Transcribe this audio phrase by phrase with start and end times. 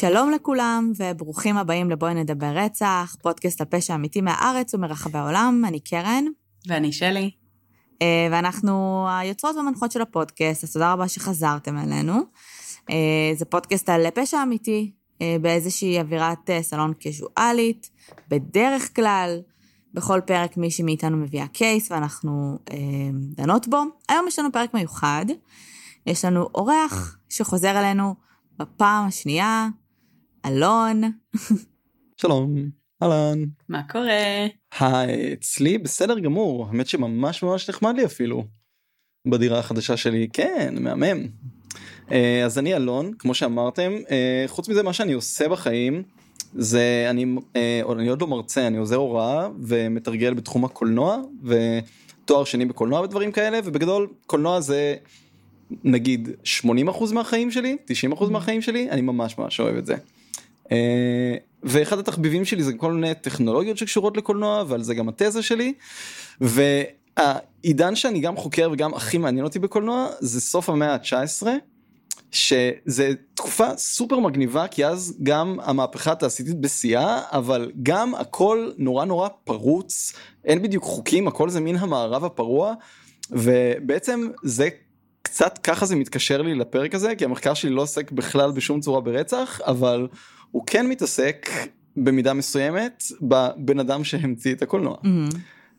[0.00, 6.24] שלום לכולם, וברוכים הבאים לבואי נדבר רצח, פודקאסט הפשע האמיתי מהארץ ומרחבי העולם, אני קרן.
[6.66, 7.30] ואני שלי.
[8.02, 12.14] אה, ואנחנו היוצרות והמנחות של הפודקאסט, אז תודה רבה שחזרתם אלינו.
[12.90, 14.92] אה, זה פודקאסט על פשע אמיתי,
[15.22, 17.90] אה, באיזושהי אווירת סלון קזואלית,
[18.28, 19.40] בדרך כלל.
[19.94, 22.76] בכל פרק מישהי מאיתנו מביאה קייס ואנחנו אה,
[23.12, 23.82] דנות בו.
[24.08, 25.26] היום יש לנו פרק מיוחד.
[26.06, 28.14] יש לנו אורח שחוזר אלינו
[28.58, 29.68] בפעם השנייה,
[30.48, 31.02] אלון.
[32.20, 32.54] שלום,
[33.02, 33.44] אהלן.
[33.68, 34.46] מה קורה?
[34.80, 38.44] היי, אצלי בסדר גמור, האמת שממש ממש נחמד לי אפילו.
[39.26, 41.26] בדירה החדשה שלי, כן, מהמם.
[42.12, 46.02] אה, אז אני אלון, כמו שאמרתם, אה, חוץ מזה מה שאני עושה בחיים,
[46.54, 52.64] זה אני, אה, אני עוד לא מרצה, אני עוזר הוראה ומתרגל בתחום הקולנוע ותואר שני
[52.64, 54.94] בקולנוע ודברים כאלה, ובגדול קולנוע זה
[55.84, 59.96] נגיד 80% מהחיים שלי, 90% מהחיים שלי, אני ממש ממש אוהב את זה.
[60.72, 65.72] אה, ואחד התחביבים שלי זה כל מיני טכנולוגיות שקשורות לקולנוע ועל זה גם התזה שלי.
[66.40, 71.46] והעידן שאני גם חוקר וגם הכי מעניין אותי בקולנוע זה סוף המאה ה-19.
[72.30, 79.28] שזה תקופה סופר מגניבה כי אז גם המהפכה התעשייתית בשיאה אבל גם הכל נורא נורא
[79.44, 80.12] פרוץ
[80.44, 82.74] אין בדיוק חוקים הכל זה מין המערב הפרוע
[83.30, 84.68] ובעצם זה
[85.22, 89.00] קצת ככה זה מתקשר לי לפרק הזה כי המחקר שלי לא עוסק בכלל בשום צורה
[89.00, 90.08] ברצח אבל
[90.50, 91.50] הוא כן מתעסק
[91.96, 94.96] במידה מסוימת בבן אדם שהמציא את הקולנוע.
[95.02, 95.36] Mm-hmm.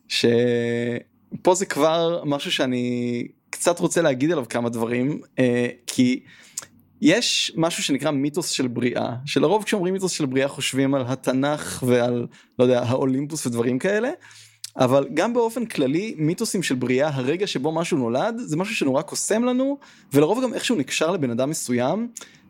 [0.07, 6.19] שפה זה כבר משהו שאני קצת רוצה להגיד עליו כמה דברים אה, כי
[7.01, 12.27] יש משהו שנקרא מיתוס של בריאה שלרוב כשאומרים מיתוס של בריאה חושבים על התנ"ך ועל
[12.59, 14.09] לא יודע האולימפוס ודברים כאלה.
[14.77, 19.43] אבל גם באופן כללי מיתוסים של בריאה הרגע שבו משהו נולד זה משהו שנורא קוסם
[19.43, 19.77] לנו
[20.13, 22.07] ולרוב גם איכשהו נקשר לבן אדם מסוים.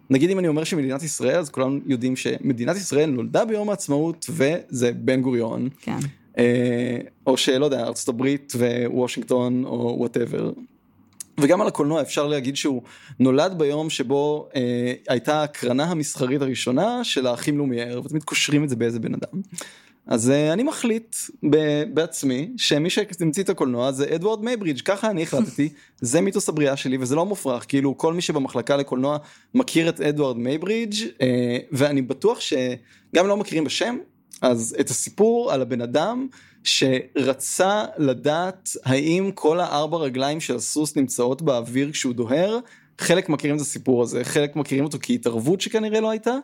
[0.09, 4.91] נגיד אם אני אומר שמדינת ישראל אז כולם יודעים שמדינת ישראל נולדה ביום העצמאות וזה
[4.93, 5.69] בן גוריון.
[5.81, 5.97] כן.
[6.37, 6.97] אה,
[7.27, 8.53] או שלא יודע ארצות הברית
[8.85, 10.51] ווושינגטון או whatever.
[11.39, 12.81] וגם על הקולנוע אפשר להגיד שהוא
[13.19, 18.75] נולד ביום שבו אה, הייתה הקרנה המסחרית הראשונה של האחים לומייר ותמיד קושרים את זה
[18.75, 19.41] באיזה בן אדם.
[20.09, 21.15] אז uh, אני מחליט
[21.93, 25.69] בעצמי שמי שהמציא את הקולנוע זה אדוארד מייברידג' ככה אני החלטתי
[26.01, 29.17] זה מיתוס הבריאה שלי וזה לא מופרך כאילו כל מי שבמחלקה לקולנוע
[29.53, 31.21] מכיר את אדוארד מייברידג' uh,
[31.71, 33.97] ואני בטוח שגם לא מכירים בשם
[34.41, 36.27] אז את הסיפור על הבן אדם
[36.63, 42.59] שרצה לדעת האם כל הארבע רגליים של הסוס נמצאות באוויר כשהוא דוהר
[42.99, 46.35] חלק מכירים את הסיפור הזה חלק מכירים אותו כהתערבות שכנראה לא הייתה.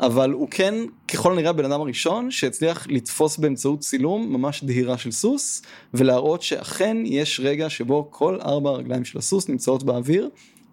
[0.00, 0.74] אבל הוא כן
[1.08, 5.62] ככל הנראה הבן אדם הראשון שהצליח לתפוס באמצעות צילום ממש דהירה של סוס
[5.94, 10.30] ולהראות שאכן יש רגע שבו כל ארבע הרגליים של הסוס נמצאות באוויר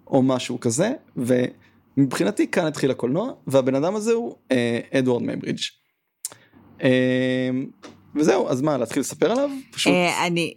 [0.07, 5.59] או משהו כזה ומבחינתי כאן התחיל הקולנוע והבן אדם הזה הוא אה, אדוארד מייברידג'.
[6.84, 7.50] אה,
[8.16, 9.50] וזהו אז מה להתחיל לספר עליו?
[9.72, 9.94] פשוט.
[9.94, 10.53] אה, אני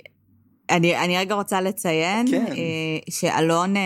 [0.70, 2.44] אני, אני רגע רוצה לציין כן.
[2.46, 3.82] אה, שאלון, אה,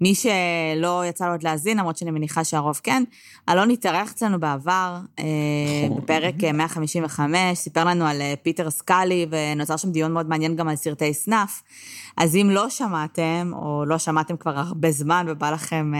[0.00, 3.04] מי שלא יצא לו עוד להאזין, למרות שאני מניחה שהרוב כן,
[3.48, 5.24] אלון התארח אצלנו בעבר, אה,
[5.86, 6.02] נכון.
[6.02, 11.14] בפרק 155, סיפר לנו על פיטר סקאלי, ונוצר שם דיון מאוד מעניין גם על סרטי
[11.14, 11.62] סנאף.
[12.16, 15.92] אז אם לא שמעתם, או לא שמעתם כבר הרבה זמן ובא לכם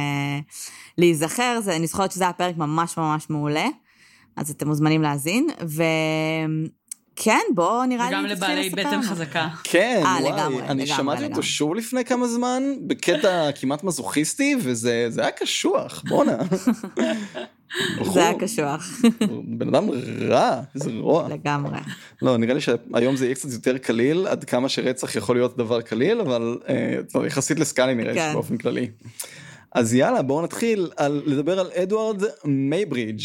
[0.99, 3.67] להיזכר, אני זוכרת שזה היה פרק ממש ממש מעולה,
[4.37, 5.49] אז אתם מוזמנים להאזין.
[5.67, 5.83] ו...
[7.17, 9.49] כן, בוא נראה לי וגם לבעלי בטן חזקה.
[9.65, 11.37] כן, אה, אה, וואי, לגמרי, אני לגמרי, שמעתי לגמרי.
[11.37, 16.37] אותו שוב לפני כמה זמן, בקטע כמעט מזוכיסטי, וזה היה קשוח, בואנה.
[18.13, 19.01] זה היה קשוח.
[19.45, 19.89] בן אדם
[20.29, 21.29] רע, איזה רוע.
[21.29, 21.79] לגמרי.
[22.23, 25.81] לא, נראה לי שהיום זה יהיה קצת יותר קליל, עד כמה שרצח יכול להיות דבר
[25.81, 28.33] קליל, אבל אה, יחסית לסקאלי נראה כן.
[28.33, 28.91] באופן כללי.
[29.75, 33.23] אז יאללה בואו נתחיל על לדבר על אדוארד מייברידג'.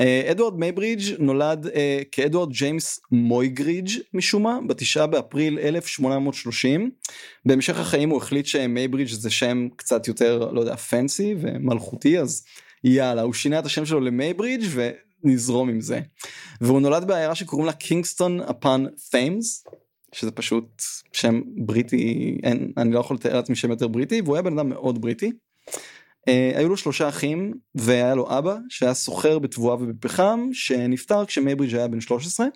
[0.00, 1.70] אה, אדוארד מייברידג' נולד uh,
[2.12, 6.90] כאדוארד ג'יימס מויגרידג' משום מה בתשעה באפריל 1830.
[7.46, 12.44] בהמשך החיים הוא החליט שמייברידג' זה שם קצת יותר לא יודע fancy ומלכותי אז
[12.84, 14.66] יאללה הוא שינה את השם שלו למייברידג'
[15.24, 16.00] ונזרום עם זה.
[16.60, 19.64] והוא נולד בעיירה שקוראים לה Kingston upon Thames
[20.12, 20.82] שזה פשוט
[21.12, 24.68] שם בריטי אין אני לא יכול לתאר לעצמי שם יותר בריטי והוא היה בן אדם
[24.68, 25.32] מאוד בריטי.
[26.28, 31.88] Uh, היו לו שלושה אחים והיה לו אבא שהיה סוחר בתבואה ובפחם שנפטר כשמייברידג' היה
[31.88, 32.46] בן 13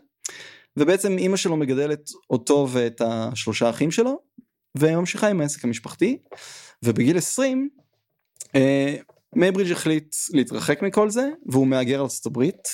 [0.76, 4.18] ובעצם אימא שלו מגדלת אותו ואת השלושה אחים שלו
[4.78, 6.18] וממשיכה עם העסק המשפחתי.
[6.82, 7.68] ובגיל 20
[8.44, 8.50] uh,
[9.36, 12.69] מייברידג' החליט להתרחק מכל זה והוא מהגר ארצות הברית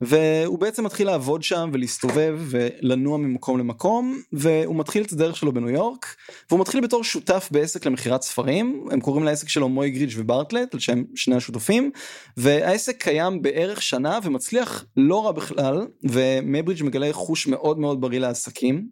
[0.00, 5.70] והוא בעצם מתחיל לעבוד שם ולהסתובב ולנוע ממקום למקום והוא מתחיל את הדרך שלו בניו
[5.70, 6.16] יורק
[6.50, 10.80] והוא מתחיל בתור שותף בעסק למכירת ספרים הם קוראים לעסק שלו מוי גריץ' וברטלט על
[10.80, 11.90] שם שני השותפים
[12.36, 18.86] והעסק קיים בערך שנה ומצליח לא רע בכלל ומייברידג' מגלה חוש מאוד מאוד בריא לעסקים.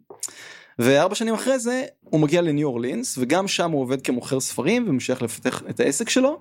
[0.79, 5.21] וארבע שנים אחרי זה הוא מגיע לניו אורלינס וגם שם הוא עובד כמוכר ספרים וממשיך
[5.21, 6.39] לפתח את העסק שלו.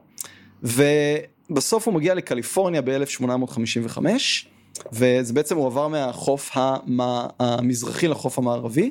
[0.63, 3.99] ובסוף הוא מגיע לקליפורניה ב-1855
[4.93, 6.51] וזה בעצם הוא עבר מהחוף
[7.39, 8.91] המזרחי לחוף המערבי.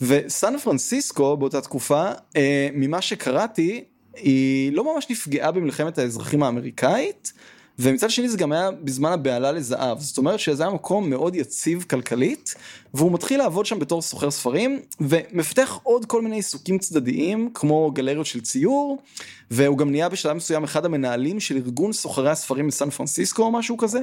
[0.00, 3.84] וסן פרנסיסקו באותה תקופה, אה, ממה שקראתי,
[4.16, 7.32] היא לא ממש נפגעה במלחמת האזרחים האמריקאית,
[7.82, 11.84] ומצד שני זה גם היה בזמן הבהלה לזהב, זאת אומרת שזה היה מקום מאוד יציב
[11.90, 12.54] כלכלית,
[12.94, 18.26] והוא מתחיל לעבוד שם בתור סוחר ספרים, ומפתח עוד כל מיני עיסוקים צדדיים, כמו גלריות
[18.26, 19.02] של ציור,
[19.50, 23.76] והוא גם נהיה בשלב מסוים אחד המנהלים של ארגון סוחרי הספרים בסן פרנסיסקו או משהו
[23.76, 24.00] כזה.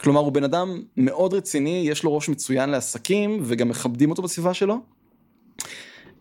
[0.00, 4.54] כלומר הוא בן אדם מאוד רציני, יש לו ראש מצוין לעסקים, וגם מכבדים אותו בסביבה
[4.54, 4.80] שלו.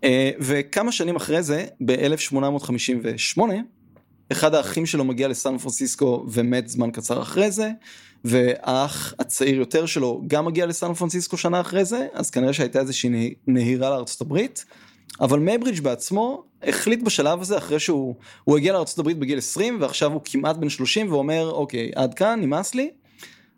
[0.03, 3.41] אה, וכמה שנים אחרי זה, ב-1858,
[4.31, 7.71] אחד האחים שלו מגיע לסן פרנסיסקו ומת זמן קצר אחרי זה,
[8.25, 13.33] והאח הצעיר יותר שלו גם מגיע לסן פרנסיסקו שנה אחרי זה, אז כנראה שהייתה איזושהי
[13.47, 14.65] נהירה לארצות הברית.
[15.21, 18.15] אבל מייברידג' בעצמו החליט בשלב הזה אחרי שהוא
[18.47, 22.75] הגיע לארצות הברית בגיל 20 ועכשיו הוא כמעט בן 30 ואומר אוקיי עד כאן נמאס
[22.75, 22.89] לי.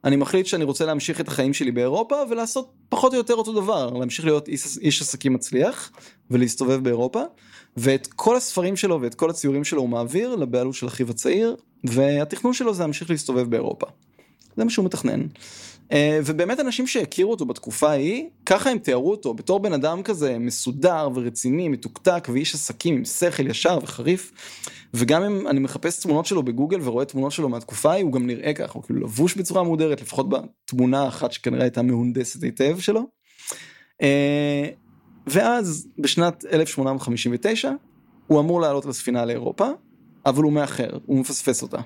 [0.03, 3.89] אני מחליט שאני רוצה להמשיך את החיים שלי באירופה ולעשות פחות או יותר אותו דבר
[3.93, 5.91] להמשיך להיות איש, איש עסקים מצליח
[6.31, 7.21] ולהסתובב באירופה
[7.77, 12.53] ואת כל הספרים שלו ואת כל הציורים שלו הוא מעביר לבעלות של אחיו הצעיר והתכנון
[12.53, 13.87] שלו זה להמשיך להסתובב באירופה.
[14.57, 15.27] זה מה שהוא מתכנן.
[15.91, 20.37] אה, ובאמת אנשים שהכירו אותו בתקופה ההיא, ככה הם תיארו אותו בתור בן אדם כזה
[20.39, 24.31] מסודר ורציני, מתוקתק ואיש עסקים עם שכל ישר וחריף.
[24.93, 28.53] וגם אם אני מחפש תמונות שלו בגוגל ורואה תמונות שלו מהתקופה ההיא, הוא גם נראה
[28.53, 33.07] ככה, הוא כאילו לבוש בצורה מודרת, לפחות בתמונה אחת שכנראה הייתה מהונדסת היטב שלו.
[35.27, 37.71] ואז בשנת 1859
[38.27, 39.67] הוא אמור לעלות לספינה לאירופה,
[40.25, 41.77] אבל הוא מאחר, הוא מפספס אותה.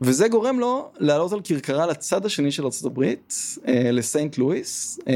[0.00, 3.02] וזה גורם לו לעלות על כרכרה לצד השני של ארה"ב,
[3.68, 5.14] אה, לסיינט לואיס, אה,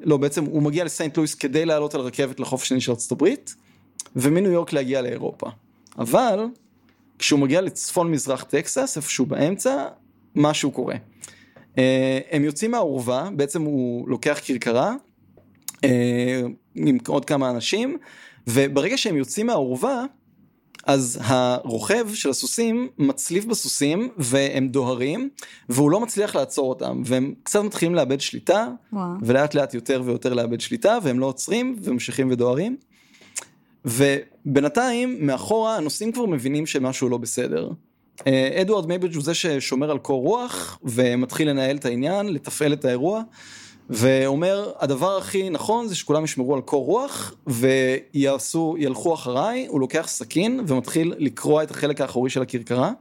[0.00, 3.28] לא בעצם הוא מגיע לסיינט לואיס כדי לעלות על רכבת לחוף השני של ארה"ב,
[4.16, 5.46] ומניו יורק להגיע לאירופה.
[5.98, 6.44] אבל
[7.18, 9.86] כשהוא מגיע לצפון מזרח טקסס, איפשהו באמצע,
[10.34, 10.94] משהו קורה.
[11.78, 14.94] אה, הם יוצאים מהאורווה, בעצם הוא לוקח כרכרה
[16.74, 17.98] עם עוד כמה אנשים,
[18.46, 20.04] וברגע שהם יוצאים מהאורווה,
[20.86, 25.28] אז הרוכב של הסוסים מצליף בסוסים והם דוהרים
[25.68, 29.08] והוא לא מצליח לעצור אותם והם קצת מתחילים לאבד שליטה וואו.
[29.22, 32.76] ולאט לאט יותר ויותר לאבד שליטה והם לא עוצרים וממשיכים ודוהרים.
[33.84, 37.70] ובינתיים מאחורה הנוסעים כבר מבינים שמשהו לא בסדר.
[38.26, 42.84] אה, אדוארד מייבridge הוא זה ששומר על קור רוח ומתחיל לנהל את העניין, לתפעל את
[42.84, 43.22] האירוע.
[43.92, 49.66] ואומר הדבר הכי נכון זה שכולם ישמרו על קור רוח ויעשו ילכו אחריי.
[49.66, 52.92] הוא לוקח סכין ומתחיל לקרוע את החלק האחורי של הכרכרה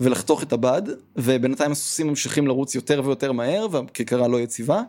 [0.00, 0.82] ולחתוך את הבד
[1.16, 4.82] ובינתיים הסוסים ממשיכים לרוץ יותר ויותר מהר והכרכרה לא יציבה.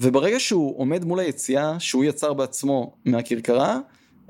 [0.00, 3.78] וברגע שהוא עומד מול היציאה שהוא יצר בעצמו מהכרכרה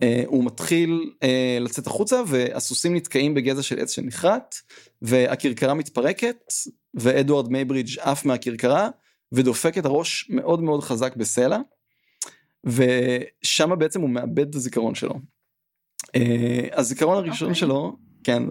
[0.03, 4.55] אה, הוא מתחיל אה, לצאת החוצה והסוסים נתקעים בגזע של עץ שנכרת
[5.03, 6.53] והכרכרה מתפרקת
[6.95, 8.89] ואדוארד מייברידג' עף מהכרכרה
[9.33, 11.59] ודופק את הראש מאוד מאוד חזק בסלע,
[12.65, 15.15] ושם בעצם הוא מאבד את הזיכרון שלו.
[16.15, 17.51] אה, הזיכרון הראשון okay.
[17.51, 17.55] אוקיי.
[17.55, 18.43] שלו, כן,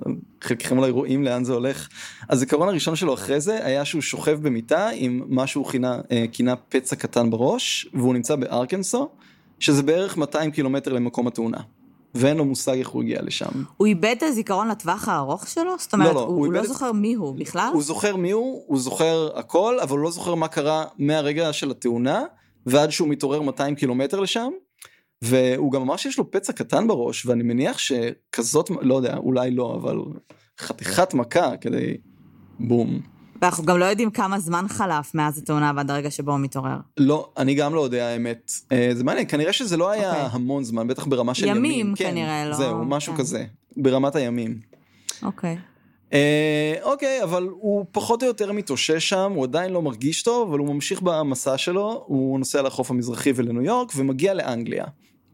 [0.41, 1.89] חלקכם אולי רואים לאן זה הולך,
[2.29, 6.55] הזיכרון הראשון שלו אחרי זה היה שהוא שוכב במיטה עם מה שהוא כינה, אה, כינה
[6.55, 9.09] פצע קטן בראש, והוא נמצא בארקנסו,
[9.59, 11.57] שזה בערך 200 קילומטר למקום התאונה.
[12.15, 13.63] ואין לו מושג איך הוא הגיע לשם.
[13.77, 15.75] הוא איבד את הזיכרון לטווח הארוך שלו?
[15.79, 16.67] זאת אומרת, לא, לא, הוא, הוא לא את...
[16.67, 17.69] זוכר מי הוא בכלל?
[17.73, 21.71] הוא זוכר מי הוא, הוא זוכר הכל, אבל הוא לא זוכר מה קרה מהרגע של
[21.71, 22.23] התאונה,
[22.65, 24.49] ועד שהוא מתעורר 200 קילומטר לשם.
[25.21, 29.75] והוא גם אמר שיש לו פצע קטן בראש, ואני מניח שכזאת, לא יודע, אולי לא,
[29.75, 29.97] אבל
[30.59, 31.97] חתיכת מכה כדי
[32.59, 33.14] בום.
[33.45, 36.77] ואנחנו גם לא יודעים כמה זמן חלף מאז התאונה ועד הרגע שבו הוא מתעורר.
[36.97, 38.51] לא, אני גם לא יודע האמת.
[38.71, 40.15] אה, זה מעניין, כנראה שזה לא היה okay.
[40.15, 40.29] אוקיי.
[40.31, 41.65] המון זמן, בטח ברמה של ימים.
[41.65, 42.55] ימים כן, כנראה, לא.
[42.55, 43.19] זהו, משהו כן.
[43.19, 43.45] כזה,
[43.77, 44.59] ברמת הימים.
[45.23, 45.57] אוקיי.
[46.13, 50.59] אה, אוקיי, אבל הוא פחות או יותר מתאושש שם, הוא עדיין לא מרגיש טוב, אבל
[50.59, 54.85] הוא ממשיך במסע שלו, הוא נוסע לחוף המזרחי ולניו יורק ומגיע לאנגליה.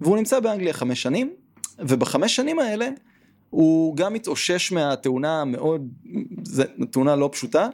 [0.01, 1.33] והוא נמצא באנגליה חמש שנים,
[1.79, 2.89] ובחמש שנים האלה
[3.51, 5.89] הוא גם מתאושש מהתאונה המאוד,
[6.43, 7.67] זו תאונה לא פשוטה,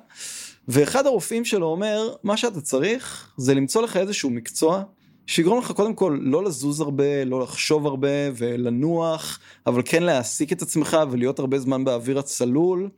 [0.67, 4.83] ואחד הרופאים שלו אומר, מה שאתה צריך זה למצוא לך איזשהו מקצוע
[5.27, 8.07] שיגרום לך קודם כל לא לזוז הרבה, לא לחשוב הרבה
[8.37, 12.89] ולנוח, אבל כן להעסיק את עצמך ולהיות הרבה זמן באוויר הצלול.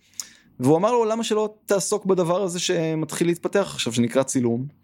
[0.60, 4.79] והוא אמר לו למה שלא תעסוק בדבר הזה שמתחיל להתפתח עכשיו שנקרא צילום.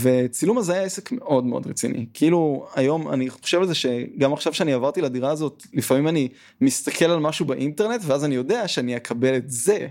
[0.00, 4.54] וצילום הזה היה עסק מאוד מאוד רציני כאילו היום אני חושב על זה שגם עכשיו
[4.54, 6.28] שאני עברתי לדירה הזאת לפעמים אני
[6.60, 9.86] מסתכל על משהו באינטרנט ואז אני יודע שאני אקבל את זה.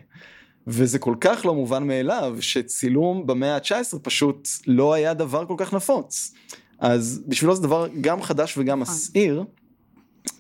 [0.68, 5.74] וזה כל כך לא מובן מאליו שצילום במאה ה-19 פשוט לא היה דבר כל כך
[5.74, 6.34] נפוץ.
[6.80, 8.96] אז בשבילו זה דבר גם חדש וגם נכון.
[8.96, 9.44] מסעיר,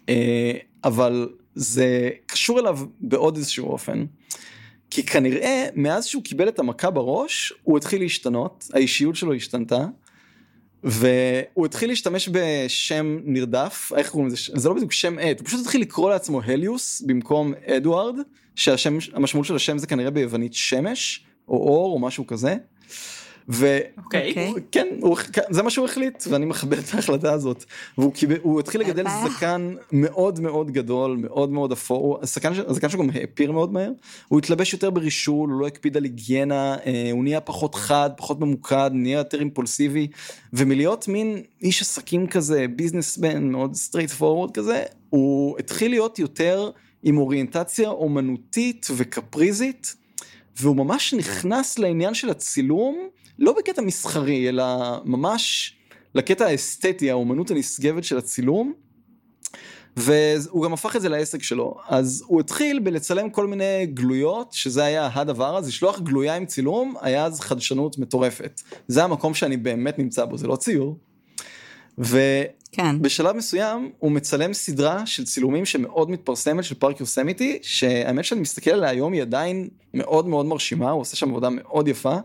[0.10, 0.51] אה,
[0.84, 4.06] אבל זה קשור אליו בעוד איזשהו אופן.
[4.91, 9.86] כי כנראה מאז שהוא קיבל את המכה בראש הוא התחיל להשתנות, האישיות שלו השתנתה.
[10.83, 14.38] והוא התחיל להשתמש בשם נרדף, איך קוראים לזה?
[14.55, 18.15] זה לא בדיוק שם עט, הוא פשוט התחיל לקרוא לעצמו הליוס במקום אדוארד,
[18.55, 22.55] שהשם, המשמעות של השם זה כנראה ביוונית שמש, או אור, או משהו כזה.
[23.51, 25.43] וכן, אוקיי.
[25.50, 27.65] זה מה שהוא החליט, ואני מכבד את ההחלטה הזאת.
[27.98, 33.00] והוא קיבל, הוא התחיל לגדל זקן מאוד מאוד גדול, מאוד מאוד אפור, הזקן, הזקן שלו
[33.00, 33.91] גם העפיר מאוד מהר,
[34.27, 38.39] הוא התלבש יותר ברישול, הוא לא הקפיד על היגיינה, אה, הוא נהיה פחות חד, פחות
[38.39, 40.08] ממוקד, נהיה יותר אימפולסיבי,
[40.53, 46.72] ומלהיות מין איש עסקים כזה, businessman מאוד straightforward כזה, הוא התחיל להיות יותר
[47.03, 49.96] עם אוריינטציה אומנותית וקפריזית,
[50.60, 53.10] והוא ממש נכנס לעניין של הצילום.
[53.39, 54.65] לא בקטע מסחרי, אלא
[55.05, 55.75] ממש
[56.15, 58.73] לקטע האסתטי, האומנות הנשגבת של הצילום.
[59.97, 61.75] והוא גם הפך את זה לעסק שלו.
[61.88, 66.95] אז הוא התחיל בלצלם כל מיני גלויות, שזה היה הדבר, אז לשלוח גלויה עם צילום,
[67.01, 68.61] היה אז חדשנות מטורפת.
[68.88, 70.97] זה המקום שאני באמת נמצא בו, זה לא ציור.
[71.97, 72.96] ובשלב כן.
[73.34, 78.90] מסוים הוא מצלם סדרה של צילומים שמאוד מתפרסמת של פארק יוסמיטי, שהאמת שאני מסתכל עליה
[78.90, 82.18] היום היא עדיין מאוד מאוד מרשימה, הוא עושה שם עבודה מאוד יפה,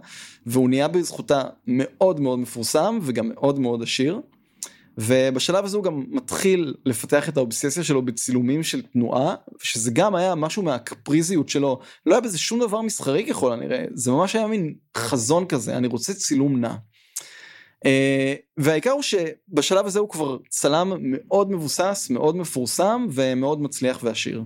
[0.47, 4.21] והוא נהיה בזכותה מאוד מאוד מפורסם וגם מאוד מאוד עשיר.
[4.99, 10.35] ובשלב הזה הוא גם מתחיל לפתח את האובססיה שלו בצילומים של תנועה, שזה גם היה
[10.35, 14.75] משהו מהקפריזיות שלו, לא היה בזה שום דבר מסחרי ככל הנראה, זה ממש היה מין
[14.97, 16.75] חזון כזה, אני רוצה צילום נע.
[17.85, 24.43] אה, והעיקר הוא שבשלב הזה הוא כבר צלם מאוד מבוסס, מאוד מפורסם ומאוד מצליח ועשיר.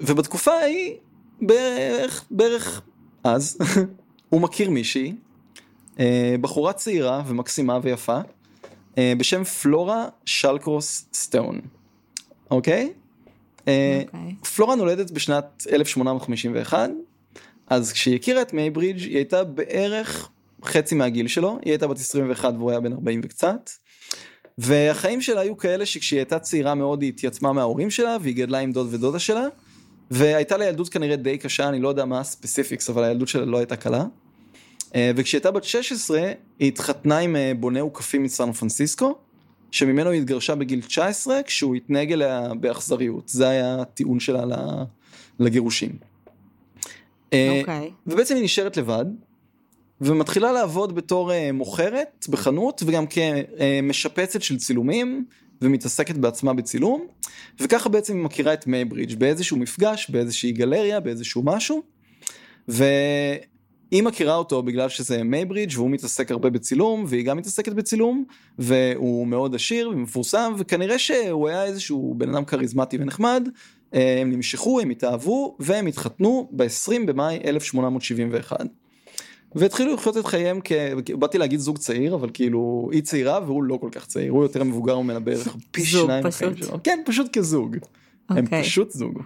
[0.00, 0.94] ובתקופה ההיא,
[1.40, 2.82] בערך, בערך
[3.24, 3.58] אז,
[4.30, 5.14] הוא מכיר מישהי,
[6.00, 8.20] אה, בחורה צעירה ומקסימה ויפה,
[8.98, 11.60] אה, בשם פלורה שלקרוס סטון,
[12.50, 12.92] אוקיי?
[13.60, 14.06] אוקיי.
[14.56, 16.90] פלורה נולדת בשנת 1851,
[17.66, 20.30] אז כשהיא הכירה את מייברידג' היא הייתה בערך
[20.64, 23.70] חצי מהגיל שלו, היא הייתה בת 21 והוא היה בן 40 וקצת.
[24.58, 28.72] והחיים שלה היו כאלה שכשהיא הייתה צעירה מאוד היא התייצמה מההורים שלה והיא גדלה עם
[28.72, 29.46] דוד ודודה שלה.
[30.10, 33.44] והייתה לה ילדות כנראה די קשה, אני לא יודע מה ה specifics, אבל הילדות שלה
[33.44, 34.04] לא הייתה קלה.
[34.94, 39.18] אה, וכשהיא הייתה בת 16, היא התחתנה עם אה, בונה אוכפים מסן פרנסיסקו,
[39.70, 43.28] שממנו היא התגרשה בגיל 19, כשהוא התנהג אליה באכזריות.
[43.28, 44.44] זה היה הטיעון שלה
[45.38, 45.90] לגירושים.
[47.32, 47.88] אה, אוקיי.
[47.88, 47.92] Okay.
[48.06, 49.04] ובעצם היא נשארת לבד,
[50.04, 55.24] ומתחילה לעבוד בתור uh, מוכרת בחנות וגם כמשפצת של צילומים
[55.62, 57.06] ומתעסקת בעצמה בצילום
[57.60, 61.82] וככה בעצם היא מכירה את מייברידג' באיזשהו מפגש באיזושהי גלריה באיזשהו משהו.
[62.68, 68.24] והיא מכירה אותו בגלל שזה מייברידג' והוא מתעסק הרבה בצילום והיא גם מתעסקת בצילום
[68.58, 73.48] והוא מאוד עשיר ומפורסם וכנראה שהוא היה איזשהו בן אדם כריזמטי ונחמד
[73.92, 78.66] הם נמשכו הם התאהבו והם התחתנו ב-20 במאי 1871.
[79.54, 80.72] והתחילו לחיות את חייהם כ...
[81.18, 84.64] באתי להגיד זוג צעיר אבל כאילו היא צעירה והוא לא כל כך צעיר הוא יותר
[84.64, 87.78] מבוגר ממנה בערך פי שניים בחיים שלו כן פשוט כזוג okay.
[88.28, 88.62] הם אוקיי.
[88.62, 89.18] פשוט זוג.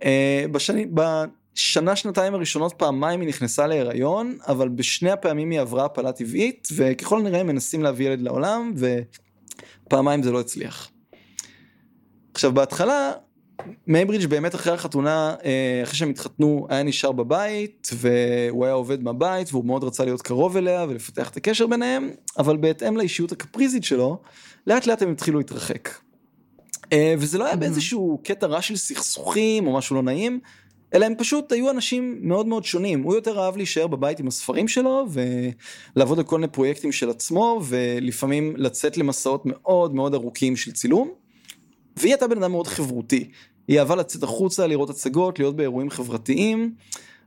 [0.00, 0.04] Uh,
[0.52, 6.68] בשני, בשנה שנתיים הראשונות פעמיים היא נכנסה להיריון אבל בשני הפעמים היא עברה הפלה טבעית
[6.76, 8.74] וככל הנראה הם מנסים להביא ילד לעולם
[9.86, 10.90] ופעמיים זה לא הצליח.
[12.34, 13.12] עכשיו בהתחלה
[13.86, 19.52] מייברידג' באמת אחרי החתונה, אה, אחרי שהם התחתנו, היה נשאר בבית, והוא היה עובד מהבית,
[19.52, 24.18] והוא מאוד רצה להיות קרוב אליה ולפתח את הקשר ביניהם, אבל בהתאם לאישיות הקפריזית שלו,
[24.66, 25.88] לאט לאט הם התחילו להתרחק.
[26.92, 30.40] אה, וזה לא היה באיזשהו קטע רע של סכסוכים או משהו לא נעים,
[30.94, 33.02] אלא הם פשוט היו אנשים מאוד מאוד שונים.
[33.02, 35.06] הוא יותר אהב להישאר בבית עם הספרים שלו,
[35.96, 41.25] ולעבוד על כל מיני פרויקטים של עצמו, ולפעמים לצאת למסעות מאוד מאוד ארוכים של צילום.
[41.96, 43.28] והיא הייתה בן אדם מאוד חברותי.
[43.68, 46.74] היא אהבה לצאת החוצה, לראות הצגות, להיות באירועים חברתיים,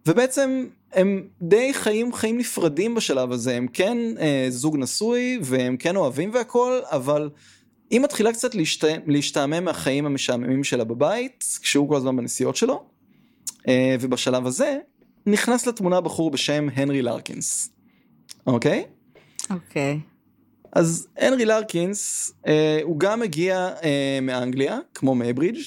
[0.08, 5.96] ובעצם הם די חיים חיים נפרדים בשלב הזה, הם כן אה, זוג נשוי, והם כן
[5.96, 7.30] אוהבים והכל, אבל
[7.90, 8.84] היא מתחילה קצת להשת...
[9.08, 12.84] להשתעמם מהחיים המשעממים שלה בבית, כשהוא כל הזמן בנסיעות שלו,
[13.68, 14.78] אה, ובשלב הזה
[15.26, 17.70] נכנס לתמונה בחור בשם הנרי לארקינס,
[18.48, 18.86] אוקיי?
[19.50, 20.00] אוקיי.
[20.72, 25.62] אז הנרי לארקינס אה, הוא גם הגיע אה, מאנגליה כמו מייברידג'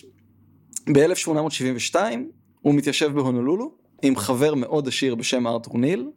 [0.94, 1.96] ב-1872
[2.60, 6.08] הוא מתיישב בהונולולו עם חבר מאוד עשיר בשם ארתור ניל,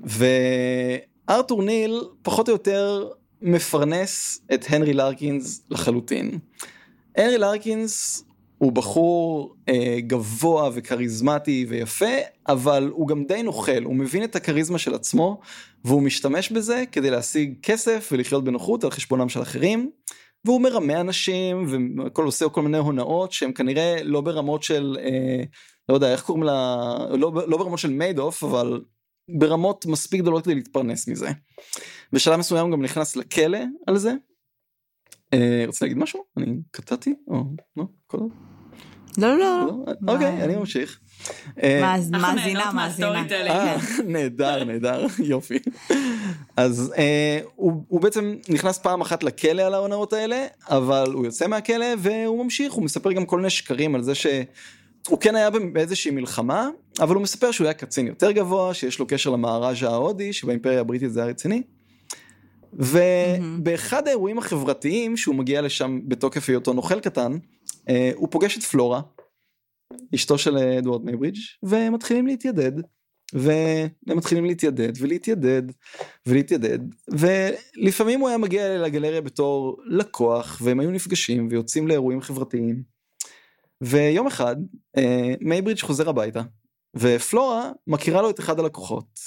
[0.00, 3.08] וארתור ניל פחות או יותר
[3.42, 6.38] מפרנס את הנרי לרקינס לחלוטין.
[7.16, 8.24] הנרי לרקינס
[8.58, 12.16] הוא בחור אה, גבוה וכריזמטי ויפה,
[12.48, 15.40] אבל הוא גם די נוכל, הוא מבין את הכריזמה של עצמו,
[15.84, 19.90] והוא משתמש בזה כדי להשיג כסף ולחיות בנוחות על חשבונם של אחרים,
[20.44, 21.66] והוא מרמה אנשים
[22.06, 25.42] וכל עושה כל מיני הונאות שהם כנראה לא ברמות של, אה,
[25.88, 26.76] לא יודע איך קוראים לה,
[27.10, 28.80] לא, לא ברמות של מייד אוף, אבל
[29.38, 31.28] ברמות מספיק גדולות כדי להתפרנס מזה.
[32.12, 34.12] בשלב מסוים הוא גם נכנס לכלא על זה.
[35.34, 36.24] אה, רוצה להגיד משהו?
[36.36, 37.14] אני קטעתי?
[37.28, 37.44] או
[37.76, 37.84] לא?
[38.06, 38.18] כל
[39.18, 39.66] לא, לא, לא.
[40.00, 40.12] לא?
[40.12, 40.98] אוקיי, אני ממשיך.
[41.62, 43.24] אה, מאזינה, מאזינה.
[43.32, 45.58] אה, נהדר, נהדר, יופי.
[46.56, 46.92] אז
[47.56, 52.72] הוא בעצם נכנס פעם אחת לכלא על ההונאות האלה, אבל הוא יוצא מהכלא והוא ממשיך,
[52.72, 54.26] הוא מספר גם כל מיני שקרים על זה ש...
[55.08, 56.68] הוא כן היה באיזושהי מלחמה,
[57.00, 61.12] אבל הוא מספר שהוא היה קצין יותר גבוה, שיש לו קשר למהראז'ה ההודי, שבאימפריה הבריטית
[61.12, 61.62] זה היה רציני.
[62.72, 67.32] ובאחד האירועים החברתיים שהוא מגיע לשם בתוקף היותו נוכל קטן,
[67.88, 69.00] אה, הוא פוגש את פלורה,
[70.14, 72.72] אשתו של אדוארד מייברידג', והם מתחילים להתיידד.
[73.32, 75.62] והם מתחילים להתיידד ולהתיידד
[76.26, 82.82] ולהתיידד ולפעמים הוא היה מגיע לגלריה בתור לקוח והם היו נפגשים ויוצאים לאירועים חברתיים.
[83.82, 84.56] ויום אחד
[84.96, 86.42] אה, מייברידג' חוזר הביתה
[86.96, 89.20] ופלורה מכירה לו את אחד הלקוחות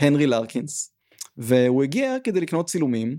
[0.00, 0.93] הנרי לרקינס
[1.36, 3.16] והוא הגיע כדי לקנות צילומים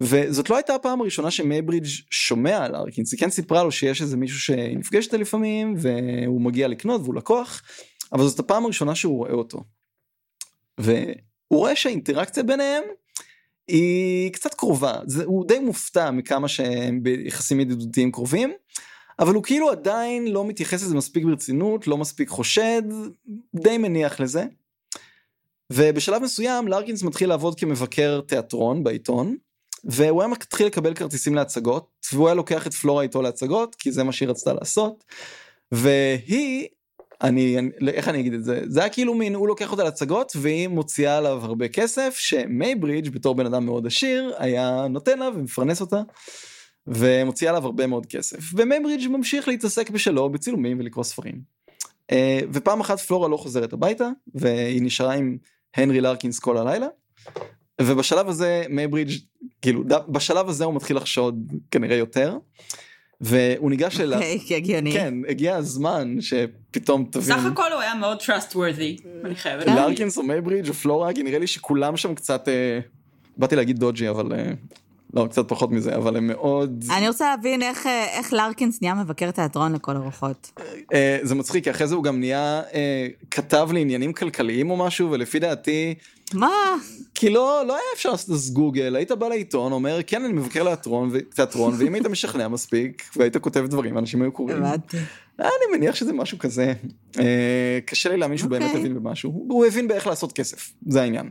[0.00, 4.16] וזאת לא הייתה הפעם הראשונה שמייברידג' שומע על ארקינס, היא כן סיפרה לו שיש איזה
[4.16, 7.62] מישהו שהיא נפגשת לפעמים והוא מגיע לקנות והוא לקוח,
[8.12, 9.64] אבל זאת הפעם הראשונה שהוא רואה אותו.
[10.78, 10.98] והוא
[11.50, 12.82] רואה שהאינטראקציה ביניהם
[13.68, 18.52] היא קצת קרובה, זה, הוא די מופתע מכמה שהם ביחסים ידידותיים קרובים,
[19.18, 22.82] אבל הוא כאילו עדיין לא מתייחס לזה מספיק ברצינות, לא מספיק חושד,
[23.54, 24.44] די מניח לזה.
[25.70, 29.36] ובשלב מסוים לארקינס מתחיל לעבוד כמבקר תיאטרון בעיתון,
[29.84, 34.04] והוא היה מתחיל לקבל כרטיסים להצגות, והוא היה לוקח את פלורה איתו להצגות, כי זה
[34.04, 35.04] מה שהיא רצתה לעשות,
[35.72, 36.68] והיא,
[37.22, 40.32] אני, אני, איך אני אגיד את זה, זה היה כאילו מין, הוא לוקח אותה להצגות,
[40.36, 45.80] והיא מוציאה עליו הרבה כסף, שמייברידג' בתור בן אדם מאוד עשיר, היה נותן לה ומפרנס
[45.80, 46.02] אותה.
[46.86, 51.40] ומוציא עליו הרבה מאוד כסף ומייברידג' ממשיך להתעסק בשלו בצילומים ולקרוא ספרים.
[52.10, 55.36] אה, ופעם אחת פלורה לא חוזרת הביתה והיא נשארה עם
[55.76, 56.86] הנרי לרקינס כל הלילה.
[57.80, 59.12] ובשלב הזה מייברידג'
[59.62, 62.38] כאילו בשלב הזה הוא מתחיל לחשוד כנראה יותר.
[63.20, 64.92] והוא ניגש אליו, אוקיי, הגיוני.
[64.92, 67.36] כן, הגיע הזמן שפתאום תבין.
[67.36, 69.82] סך הכל הוא היה מאוד trustworthy, אני חייבת להגיד.
[69.82, 72.80] לרקינס או מייברידג' או פלורה, כי נראה לי שכולם שם קצת, אה,
[73.36, 74.52] באתי להגיד dodgy, אבל אה,
[75.14, 76.84] לא, קצת פחות מזה, אבל הם מאוד...
[76.96, 80.50] אני רוצה להבין איך, אה, איך לארקינס נהיה מבקר תיאטרון לכל הרוחות.
[80.92, 85.10] אה, זה מצחיק, כי אחרי זה הוא גם נהיה אה, כתב לעניינים כלכליים או משהו,
[85.10, 85.94] ולפי דעתי...
[86.34, 86.50] מה?
[87.14, 90.62] כי לא, לא היה אפשר לעשות את גוגל, היית בא לעיתון, אומר, כן, אני מבקר
[90.62, 94.64] לתיאטרון, תיאטרון, ואם היית משכנע מספיק, והיית כותב דברים, אנשים היו קוראים.
[94.64, 94.96] הבנתי.
[95.38, 96.72] אני מניח שזה משהו כזה.
[97.86, 98.80] קשה לי להאמין שהוא באמת אוקיי.
[98.80, 101.30] הבין במשהו, הוא הבין באיך לעשות כסף, זה העניין.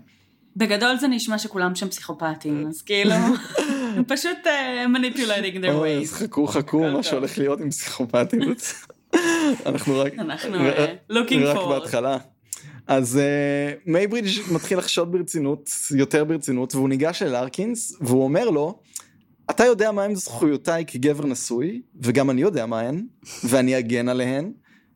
[0.55, 3.15] בגדול זה נשמע שכולם שם פסיכופטים, אז כאילו,
[4.07, 4.37] פשוט
[4.89, 6.13] manipulating uh, their ways.
[6.13, 8.41] חכו חכו מה שהולך להיות עם פסיכופטים.
[9.65, 10.57] אנחנו רק, אנחנו
[11.09, 12.17] רק בהתחלה.
[12.87, 18.79] אז אה, מייברידג' מתחיל לחשוד ברצינות, יותר ברצינות, והוא ניגש אל לארקינס, והוא אומר לו,
[19.49, 23.05] אתה יודע מהם זכויותיי כגבר נשוי, וגם אני יודע מה הן,
[23.43, 24.51] ואני אגן עליהן,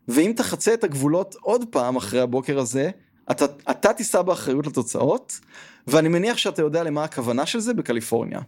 [0.07, 2.89] ואם תחצה את הגבולות עוד פעם אחרי הבוקר הזה,
[3.31, 5.39] אתה, אתה תישא באחריות לתוצאות,
[5.87, 8.39] ואני מניח שאתה יודע למה הכוונה של זה בקליפורניה.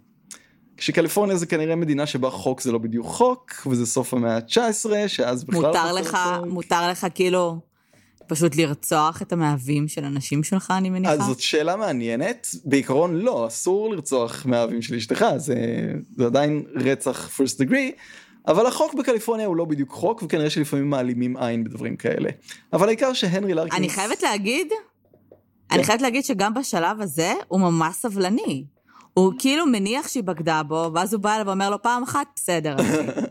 [0.77, 5.43] כשקליפורניה זה כנראה מדינה שבה חוק זה לא בדיוק חוק, וזה סוף המאה ה-19, שאז
[5.43, 5.61] בכלל...
[5.61, 7.59] מותר לא לך, מותר לך כאילו
[8.27, 11.13] פשוט לרצוח את המאהבים של אנשים שלך, אני מניחה?
[11.13, 12.47] אז זאת שאלה מעניינת.
[12.65, 15.55] בעיקרון לא, אסור לרצוח מאהבים של אשתך, זה,
[16.17, 17.91] זה עדיין רצח first degree.
[18.47, 22.29] אבל החוק בקליפורניה הוא לא בדיוק חוק, וכנראה שלפעמים מעלימים עין בדברים כאלה.
[22.73, 23.79] אבל העיקר שהנרי לרקינס...
[23.79, 24.67] אני חייבת להגיד,
[25.71, 25.83] אני כן.
[25.83, 28.65] חייבת להגיד שגם בשלב הזה הוא ממש סבלני.
[29.19, 32.75] הוא כאילו מניח שהיא בגדה בו, ואז הוא בא אליו ואומר לו פעם אחת, בסדר.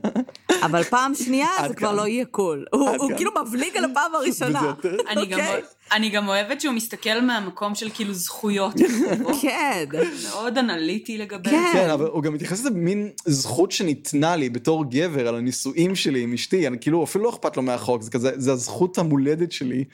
[0.67, 2.65] אבל פעם שנייה זה כבר לא יהיה קול.
[2.73, 4.73] הוא כאילו מבליג על הפעם הראשונה.
[5.17, 5.63] אוקיי.
[5.93, 8.75] אני גם אוהבת שהוא מסתכל מהמקום של כאילו זכויות.
[9.43, 9.85] כן.
[10.31, 11.57] מאוד אנליטי לגבי זה.
[11.73, 16.23] כן, אבל הוא גם מתייחס לזה במין זכות שניתנה לי בתור גבר על הנישואים שלי
[16.23, 19.85] עם אשתי, אני כאילו אפילו לא אכפת לו מהחוק, זה כזה, זה הזכות המולדת שלי,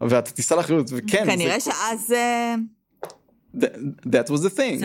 [0.00, 1.24] ואתה תיסע לאחריות, וכן.
[1.26, 2.12] כנראה שאז...
[3.56, 4.84] That was the thing.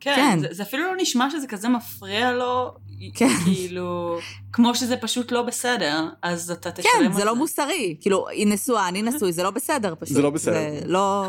[0.00, 0.38] כן, כן.
[0.40, 2.74] זה, זה אפילו לא נשמע שזה כזה מפריע לו,
[3.14, 3.28] כן.
[3.44, 4.18] כאילו,
[4.52, 7.08] כמו שזה פשוט לא בסדר, אז אתה תשלם כן, זה.
[7.08, 7.96] כן, זה לא מוסרי.
[8.00, 10.16] כאילו, היא נשואה, אני נשוי, זה לא בסדר פשוט.
[10.16, 10.54] זה לא בסדר.
[10.54, 11.28] זה לא...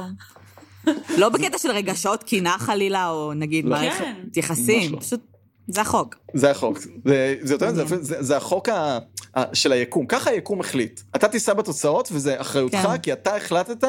[1.17, 3.71] לא בקטע של רגשות קינה חלילה, או נגיד לא.
[3.71, 4.15] מערכת כן.
[4.35, 4.99] יחסים, לא.
[4.99, 5.21] פשוט
[5.67, 6.15] זה החוק.
[6.33, 6.79] זה החוק.
[7.05, 8.99] זה, זה יותר מזה, זה, זה החוק ה,
[9.53, 10.05] של היקום.
[10.05, 11.01] ככה היקום החליט.
[11.15, 12.97] אתה תישא בתוצאות וזה אחריותך, כן.
[12.97, 13.83] כי אתה החלטת,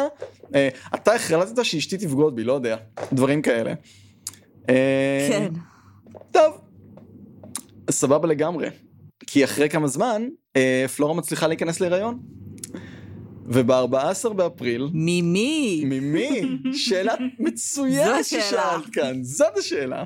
[0.55, 2.77] אה, אתה החלטת שאשתי תבגוד בי, לא יודע.
[3.13, 3.73] דברים כאלה.
[4.69, 5.53] אה, כן.
[6.31, 6.55] טוב,
[7.91, 8.69] סבבה לגמרי.
[9.27, 12.19] כי אחרי כמה זמן, אה, פלורה מצליחה להיכנס להיריון.
[13.51, 14.89] וב-14 באפריל...
[14.93, 15.83] ממי?
[15.87, 16.41] ממי?
[16.73, 20.05] שאלה מצוינת ששאלת כאן, זאת השאלה.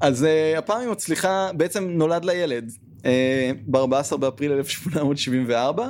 [0.00, 3.02] אז אה, הפעם היא מצליחה, בעצם נולד לה ילד, אה,
[3.66, 5.88] ב-14 באפריל 1874.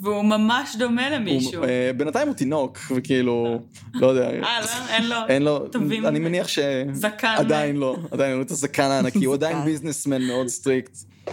[0.00, 1.62] והוא ממש דומה למישהו.
[1.62, 3.62] הוא, אה, בינתיים הוא תינוק, וכאילו,
[3.94, 4.30] לא יודע.
[4.30, 4.66] אה, לא?
[4.88, 5.16] אין לו.
[5.28, 5.68] אין לו.
[5.68, 6.06] טובים.
[6.06, 6.58] אני מניח ש...
[6.92, 7.34] זקן.
[7.36, 10.96] עדיין לא, עדיין אין לו את הזקן הענקי, הוא עדיין businessman מאוד strict.
[11.26, 11.32] אה,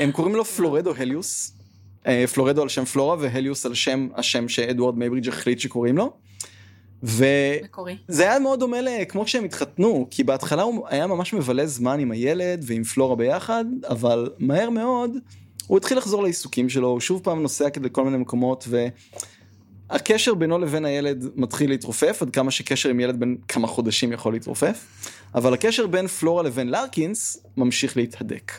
[0.00, 1.58] הם קוראים לו פלורדו הליוס.
[2.06, 6.12] אה, פלורדו על שם פלורה והליוס על שם השם שאדוארד מייברידג' החליט שקוראים לו.
[7.02, 12.10] וזה היה מאוד דומה לכמו כשהם התחתנו, כי בהתחלה הוא היה ממש מבלה זמן עם
[12.10, 15.16] הילד ועם פלורה ביחד, אבל מהר מאוד
[15.66, 18.68] הוא התחיל לחזור לעיסוקים שלו, הוא שוב פעם נוסע כדי כל מיני מקומות,
[19.90, 24.32] והקשר בינו לבין הילד מתחיל להתרופף, עד כמה שקשר עם ילד בין כמה חודשים יכול
[24.32, 24.86] להתרופף,
[25.34, 28.52] אבל הקשר בין פלורה לבין לארקינס ממשיך להתהדק.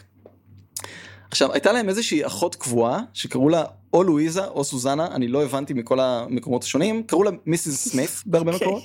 [1.32, 5.74] עכשיו, הייתה להם איזושהי אחות קבועה, שקראו לה או לואיזה או סוזנה, אני לא הבנתי
[5.74, 8.54] מכל המקומות השונים, קראו לה מיסיס סמית בהרבה okay.
[8.54, 8.68] אוקיי.
[8.68, 8.84] מקומות,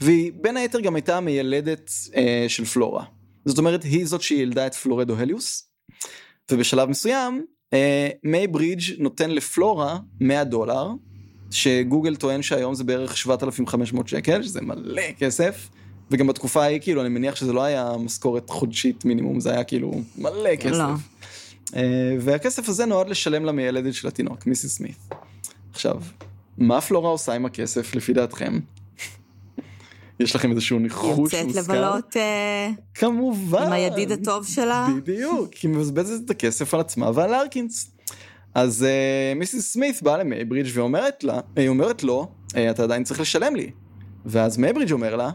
[0.00, 3.04] והיא בין היתר גם הייתה מיילדת אה, של פלורה.
[3.44, 5.70] זאת אומרת, היא זאת שילדה את פלורדו הליוס,
[6.52, 10.88] ובשלב מסוים, אה, מיי ברידג' נותן לפלורה 100 דולר,
[11.50, 15.68] שגוגל טוען שהיום זה בערך 7,500 שקל, שזה מלא כסף.
[16.10, 19.92] וגם בתקופה ההיא, כאילו, אני מניח שזה לא היה משכורת חודשית מינימום, זה היה כאילו
[20.18, 20.72] מלא כסף.
[20.72, 20.86] לא.
[21.76, 24.76] אה, והכסף הזה נועד לשלם למיילדת של התינוק, Mrs.
[24.76, 24.96] סמית.
[25.72, 26.02] עכשיו,
[26.58, 28.58] מה פלורה עושה עם הכסף לפי דעתכם?
[30.20, 31.36] יש לכם איזשהו ניחוש מושכל?
[31.36, 33.62] יוצאת לבלות אה, כמובן.
[33.62, 34.88] עם הידיד הטוב שלה.
[34.96, 37.90] בדיוק, היא מבזבזת את הכסף על עצמה ועל לארקינס.
[38.54, 39.72] אז אה, Mrs.
[39.72, 42.28] סמית באה למייברידג' ואומרת לה, היא אומרת לו,
[42.70, 43.70] אתה עדיין צריך לשלם לי.
[44.26, 45.30] ואז מייברידג' אומר לה,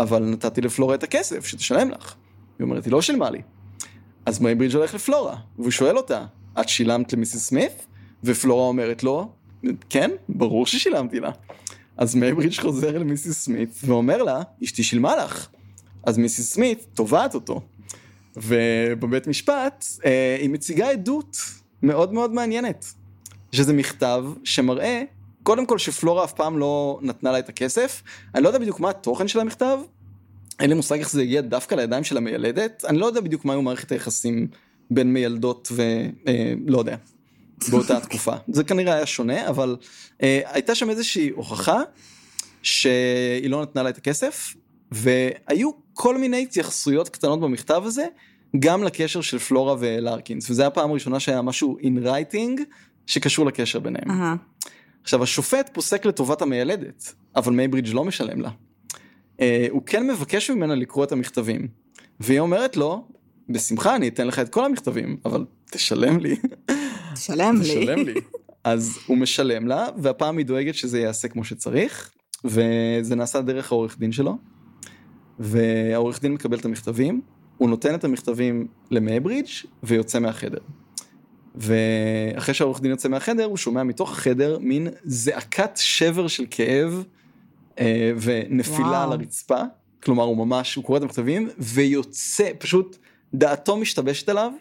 [0.00, 2.14] אבל נתתי לפלורה את הכסף, שתשלם לך.
[2.58, 3.42] היא אומרת, היא לא שילמה לי.
[4.26, 6.24] אז מייברידג' הולך לפלורה, והוא שואל אותה,
[6.60, 7.42] את שילמת ל Mrs.
[7.48, 7.86] סמית?
[8.24, 9.28] ופלורה אומרת לו,
[9.90, 11.30] כן, ברור ששילמתי לה.
[11.96, 13.44] אז מייברידג' חוזר ל Mrs.
[13.44, 15.48] סמית ואומר לה, אשתי שילמה לך.
[16.06, 16.52] אז Mrs.
[16.52, 17.60] סמית תובעת אותו.
[18.36, 21.36] ובבית משפט אה, היא מציגה עדות
[21.82, 22.84] מאוד מאוד מעניינת.
[23.52, 25.02] שזה מכתב שמראה,
[25.42, 28.02] קודם כל שפלורה אף פעם לא נתנה לה את הכסף.
[28.34, 29.78] אני לא יודע בדיוק מה התוכן של המכתב,
[30.60, 33.52] אין לי מושג איך זה הגיע דווקא לידיים של המיילדת, אני לא יודע בדיוק מה
[33.52, 34.48] היו מערכת היחסים
[34.90, 35.86] בין מיילדות ולא
[36.28, 36.96] אה, לא יודע,
[37.70, 38.34] באותה תקופה.
[38.48, 39.76] זה כנראה היה שונה, אבל
[40.22, 41.80] אה, הייתה שם איזושהי הוכחה
[42.62, 44.54] שהיא לא נתנה לה את הכסף,
[44.92, 48.06] והיו כל מיני התייחסויות קטנות במכתב הזה,
[48.58, 52.60] גם לקשר של פלורה ולארקינס, וזו הפעם הראשונה שהיה משהו in writing
[53.06, 54.10] שקשור לקשר ביניהם.
[54.10, 54.66] אה-הא.
[55.02, 58.50] עכשיו השופט פוסק לטובת המיילדת, אבל מייברידג' לא משלם לה.
[59.40, 61.68] אה, הוא כן מבקש ממנה לקרוא את המכתבים.
[62.20, 63.08] והיא אומרת לו,
[63.48, 66.36] בשמחה אני אתן לך את כל המכתבים, אבל תשלם לי.
[67.14, 67.64] תשלם לי.
[67.64, 68.14] תשלם לי.
[68.64, 72.10] אז הוא משלם לה, והפעם היא דואגת שזה ייעשה כמו שצריך,
[72.44, 74.38] וזה נעשה דרך העורך דין שלו.
[75.38, 77.20] והעורך דין מקבל את המכתבים,
[77.58, 79.48] הוא נותן את המכתבים למייברידג'
[79.82, 80.58] ויוצא מהחדר.
[81.54, 87.04] ואחרי שהעורך דין יוצא מהחדר, הוא שומע מתוך החדר מין זעקת שבר של כאב
[88.20, 89.02] ונפילה וואו.
[89.02, 89.60] על הרצפה,
[90.02, 92.96] כלומר הוא ממש, הוא קורא את המכתבים ויוצא, פשוט
[93.34, 94.52] דעתו משתבשת עליו,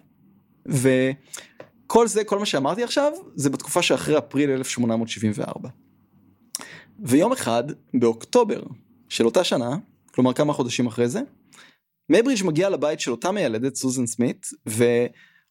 [0.66, 5.70] וכל זה, כל מה שאמרתי עכשיו, זה בתקופה שאחרי אפריל 1874.
[7.00, 8.64] ויום אחד, באוקטובר
[9.10, 9.78] של אותה שנה,
[10.12, 11.22] כלומר כמה חודשים אחרי זה,
[12.10, 14.84] מייברידג' מגיע לבית של אותה מיילדת, סוזן סמית, ו...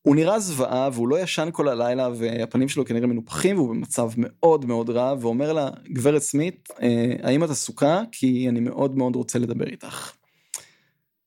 [0.07, 4.65] הוא נראה זוועה והוא לא ישן כל הלילה והפנים שלו כנראה מנופחים והוא במצב מאוד
[4.65, 9.39] מאוד רע ואומר לה גברת סמית אה, האם את עסוקה כי אני מאוד מאוד רוצה
[9.39, 10.13] לדבר איתך.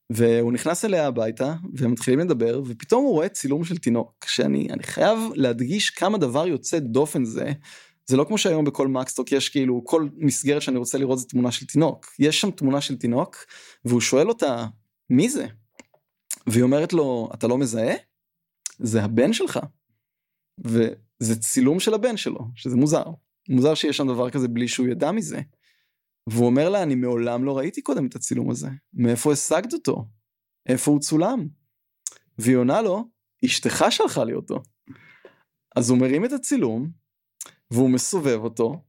[0.10, 4.84] והוא נכנס אליה הביתה והם מתחילים לדבר ופתאום הוא רואה צילום של תינוק שאני אני
[4.84, 7.52] חייב להדגיש כמה דבר יוצא דופן זה.
[8.06, 11.26] זה לא כמו שהיום בכל מקס סטוק יש כאילו כל מסגרת שאני רוצה לראות זה
[11.26, 13.46] תמונה של תינוק יש שם תמונה של תינוק
[13.86, 14.66] והוא שואל אותה
[15.10, 15.46] מי זה.
[16.48, 18.07] והיא אומרת לו אתה לא מזהה?
[18.80, 19.60] זה הבן שלך.
[20.60, 23.04] וזה צילום של הבן שלו, שזה מוזר.
[23.50, 25.42] מוזר שיש שם דבר כזה בלי שהוא ידע מזה.
[26.30, 30.08] והוא אומר לה, אני מעולם לא ראיתי קודם את הצילום הזה, מאיפה השגת אותו?
[30.66, 31.48] איפה הוא צולם?
[32.38, 33.10] והיא עונה לו,
[33.46, 34.62] אשתך שלחה לי אותו.
[35.76, 36.92] אז הוא מרים את הצילום,
[37.72, 38.84] והוא מסובב אותו,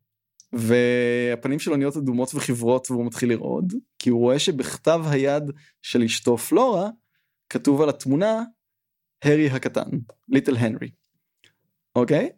[0.53, 5.43] והפנים שלו נהיות אדומות וחיוורות והוא מתחיל לרעוד, כי הוא רואה שבכתב היד
[5.83, 6.91] של אשתו פלורה,
[7.51, 8.43] כתוב על התמונה,
[9.23, 9.89] הרי הקטן,
[10.29, 10.91] little Harry.
[11.97, 12.29] אוקיי?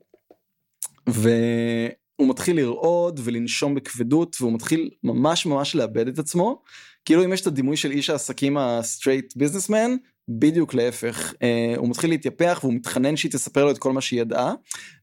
[1.07, 6.63] והוא מתחיל לרעוד ולנשום בכבדות, והוא מתחיל ממש ממש לאבד את עצמו.
[7.05, 9.91] כאילו אם יש את הדימוי של איש העסקים ה straight businessman,
[10.29, 14.21] בדיוק להפך, אה, הוא מתחיל להתייפח והוא מתחנן שהיא תספר לו את כל מה שהיא
[14.21, 14.55] ידעה,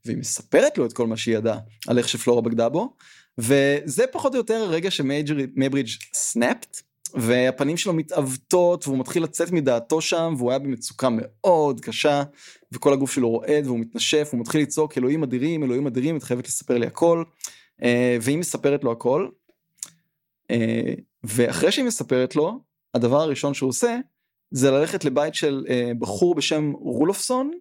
[0.05, 2.95] והיא מספרת לו את כל מה שהיא ידעה על איך שפלורה בגדה בו,
[3.37, 6.81] וזה פחות או יותר הרגע שמייברידג' סנאפט,
[7.13, 12.23] והפנים שלו מתעוותות והוא מתחיל לצאת מדעתו שם והוא היה במצוקה מאוד קשה
[12.71, 16.47] וכל הגוף שלו רועד והוא מתנשף הוא מתחיל לצעוק אלוהים אדירים אלוהים אדירים את חייבת
[16.47, 17.23] לספר לי הכל.
[17.83, 19.27] אה, והיא מספרת לו הכל.
[20.51, 20.93] אה,
[21.23, 22.59] ואחרי שהיא מספרת לו
[22.93, 23.97] הדבר הראשון שהוא עושה
[24.51, 27.51] זה ללכת לבית של אה, בחור בשם רולופסון,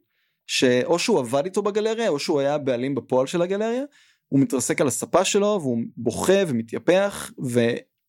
[0.47, 3.83] שאו שהוא עבד איתו בגלריה, או שהוא היה בעלים בפועל של הגלריה,
[4.29, 7.31] הוא מתרסק על הספה שלו, והוא בוכה ומתייפח,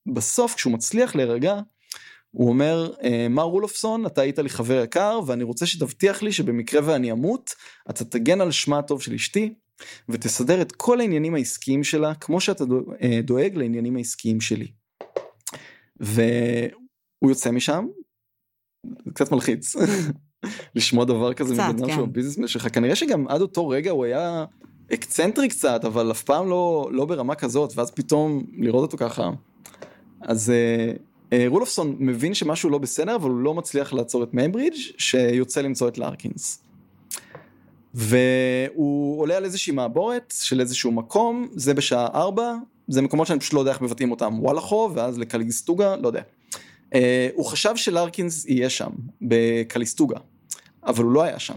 [0.08, 1.60] ובסוף כשהוא מצליח להירגע,
[2.32, 6.82] הוא אומר, אה, מר רולופסון, אתה היית לי חבר יקר, ואני רוצה שתבטיח לי שבמקרה
[6.86, 7.56] ואני אמות,
[7.90, 9.54] אתה תגן על שמה הטוב של אשתי,
[10.10, 12.64] ותסדר את כל העניינים העסקיים שלה, כמו שאתה
[13.02, 14.68] אה, דואג לעניינים העסקיים שלי.
[16.00, 17.86] והוא יוצא משם,
[19.14, 19.76] קצת מלחיץ
[20.76, 21.94] לשמוע דבר כזה מבן אדם כן.
[21.94, 24.46] שהוא businessman שלך כנראה שגם עד אותו רגע הוא היה
[24.94, 29.30] אקצנטרי קצת אבל אף פעם לא לא ברמה כזאת ואז פתאום לראות אותו ככה
[30.22, 30.92] אז אה,
[31.34, 35.88] אה, רולופסון מבין שמשהו לא בסדר אבל הוא לא מצליח לעצור את מייברידג' שיוצא למצוא
[35.88, 36.64] את לארקינס.
[37.94, 42.54] והוא עולה על איזושהי מעבורת של איזשהו מקום זה בשעה 4
[42.88, 46.22] זה מקומות שאני פשוט לא יודע איך מבטאים אותם ואלאחו ואז לקליסטוגה לא יודע.
[46.94, 46.98] אה,
[47.34, 48.90] הוא חשב שלארקינס יהיה שם,
[49.22, 50.20] בקליסטוגה,
[50.84, 51.56] אבל הוא לא היה שם.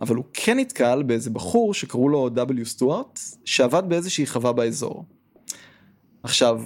[0.00, 5.04] אבל הוא כן נתקל באיזה בחור שקראו לו W סטוארט, שעבד באיזושהי חווה באזור.
[6.22, 6.62] עכשיו,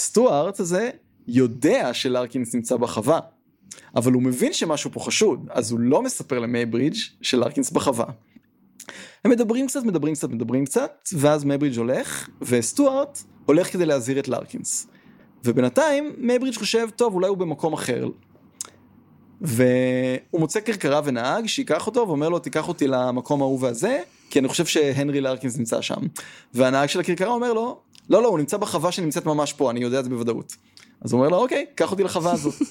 [0.00, 0.90] סטוארט הזה
[1.28, 3.20] יודע שלארקינס נמצא בחווה,
[3.96, 8.06] אבל הוא מבין שמשהו פה חשוד, אז הוא לא מספר למייברידג' שלארקינס בחווה.
[9.24, 14.28] הם מדברים קצת, מדברים קצת, מדברים קצת, ואז מייברידג' הולך, וסטוארט הולך כדי להזהיר את
[14.28, 14.86] לארקינס.
[15.44, 18.08] ובינתיים מייברידג' חושב, טוב, אולי הוא במקום אחר.
[19.40, 24.48] והוא מוצא כרכרה ונהג שייקח אותו ואומר לו, תיקח אותי למקום ההוא והזה, כי אני
[24.48, 26.00] חושב שהנרי לארקינס נמצא שם.
[26.54, 27.80] והנהג של הכרכרה אומר לו,
[28.10, 30.56] לא, לא, הוא נמצא בחווה שנמצאת ממש פה, אני יודע את זה בוודאות.
[31.02, 32.54] אז הוא אומר לו, אוקיי, קח אותי לחווה הזאת.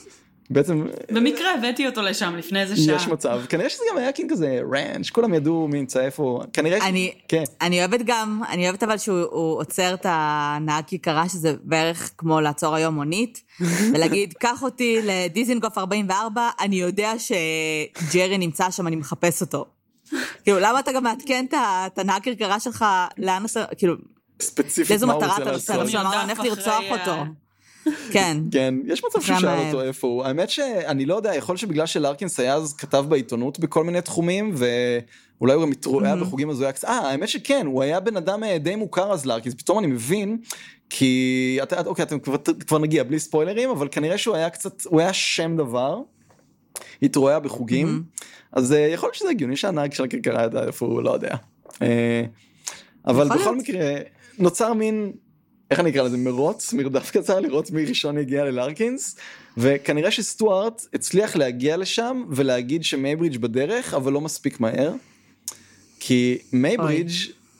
[0.49, 0.85] בעצם...
[1.11, 2.95] במקרה הבאתי אותו לשם לפני איזה שעה.
[2.95, 6.87] יש מצב, כנראה שזה גם היה כאילו כזה ראנץ', כולם ידעו מי נמצא איפה, כנראה
[6.87, 7.13] אני.
[7.27, 7.43] כן.
[7.61, 12.75] אני אוהבת גם, אני אוהבת אבל שהוא עוצר את הנהג כיכרה, שזה בערך כמו לעצור
[12.75, 13.43] היום מונית,
[13.93, 19.65] ולהגיד, קח אותי לדיזינגוף 44, אני יודע שג'רי נמצא שם, אני מחפש אותו.
[20.43, 22.85] כאילו, למה אתה גם מעדכן את הנהג כרכרה שלך,
[23.17, 23.95] לאן אתה, כאילו,
[24.41, 25.75] ספציפית מה הוא רוצה לעשות.
[25.75, 26.19] לאיזו מטרה אתה רוצה?
[26.21, 27.23] אני הולך לרצוח אותו.
[28.11, 28.37] כן.
[28.51, 30.23] כן, יש מצב שהוא שאל אותו איפה הוא.
[30.23, 35.53] האמת שאני לא יודע, יכול שבגלל שלארקינס היה אז כתב בעיתונות בכל מיני תחומים, ואולי
[35.53, 39.11] הוא גם התרועע בחוגים קצת, אה, האמת שכן, הוא היה בן אדם אה, די מוכר
[39.11, 40.37] אז לארקינס, פתאום אני מבין,
[40.89, 42.35] כי, אתה, אוקיי, אתם כבר,
[42.67, 46.01] כבר נגיע בלי ספוילרים, אבל כנראה שהוא היה קצת, הוא היה שם דבר,
[47.01, 48.03] התרועע בחוגים,
[48.51, 51.35] אז אה, יכול להיות שזה הגיוני שהנהג של הכרכרה ידע איפה הוא, לא יודע.
[51.81, 52.23] אה,
[53.07, 53.95] אבל בכל מקרה,
[54.39, 55.11] נוצר מין
[55.71, 59.15] איך אני אקרא לזה מרוץ מרדף קצר לראות מי ראשון יגיע ללארקינס
[59.57, 64.93] וכנראה שסטוארט הצליח להגיע לשם ולהגיד שמייברידג' בדרך אבל לא מספיק מהר.
[65.99, 67.11] כי מייברידג'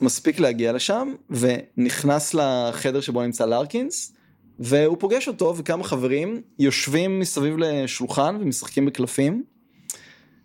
[0.01, 4.13] מספיק להגיע לשם ונכנס לחדר שבו נמצא לארקינס
[4.59, 9.43] והוא פוגש אותו וכמה חברים יושבים מסביב לשולחן ומשחקים בקלפים.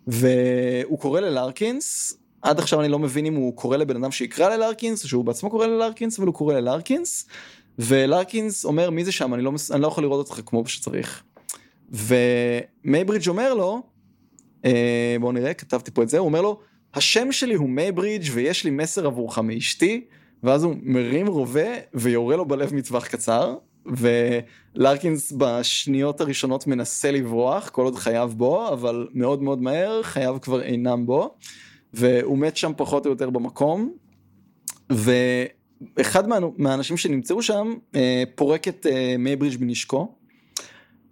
[0.07, 5.05] והוא קורא ללארקינס עד עכשיו אני לא מבין אם הוא קורא לבן אדם שיקרא ללארקינס
[5.05, 7.27] או שהוא בעצמו קורא ללארקינס אבל הוא קורא ללארקינס
[7.79, 9.35] ולארקינס אומר מי זה שם?
[9.35, 11.23] אני לא, אני לא יכול לראות אותך כמו שצריך.
[11.91, 13.83] ומייברידג' אומר לו
[14.65, 16.19] אה, בואו נראה כתבתי פה את זה.
[16.19, 16.61] הוא אומר לו
[16.95, 20.05] השם שלי הוא מייברידג' ויש לי מסר עבורך מאשתי.
[20.43, 23.55] ואז הוא מרים רובה ויורה לו בלב מטווח קצר.
[23.87, 30.63] ולארקינס בשניות הראשונות מנסה לברוח כל עוד חייו בו אבל מאוד מאוד מהר חייו כבר
[30.63, 31.35] אינם בו
[31.95, 33.93] והוא מת שם פחות או יותר במקום.
[34.91, 40.15] ואחד מה, מהאנשים שנמצאו שם אה, פורק את אה, מייברידג' מנשקו.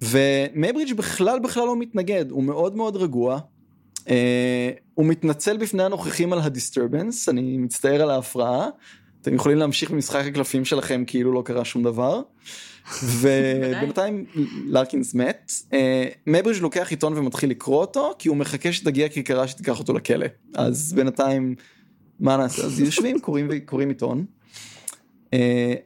[0.03, 3.39] ומייברידג' בכלל בכלל לא מתנגד, הוא מאוד מאוד רגוע.
[4.09, 8.69] אה, הוא מתנצל בפני הנוכחים על ה disturbance, אני מצטער על ההפרעה.
[9.23, 12.21] אתם יכולים להמשיך במשחק הקלפים שלכם כאילו לא קרה שום דבר.
[13.05, 14.25] ובינתיים
[14.67, 19.79] לארקינס מת, אה, מייברידג' לוקח עיתון ומתחיל לקרוא אותו כי הוא מחכה שתגיע כרכרה שתיקח
[19.79, 21.55] אותו לכלא אז בינתיים
[22.21, 24.25] מה נעשה אז יושבים קוראים וקוראים עיתון.
[25.31, 25.35] Uh,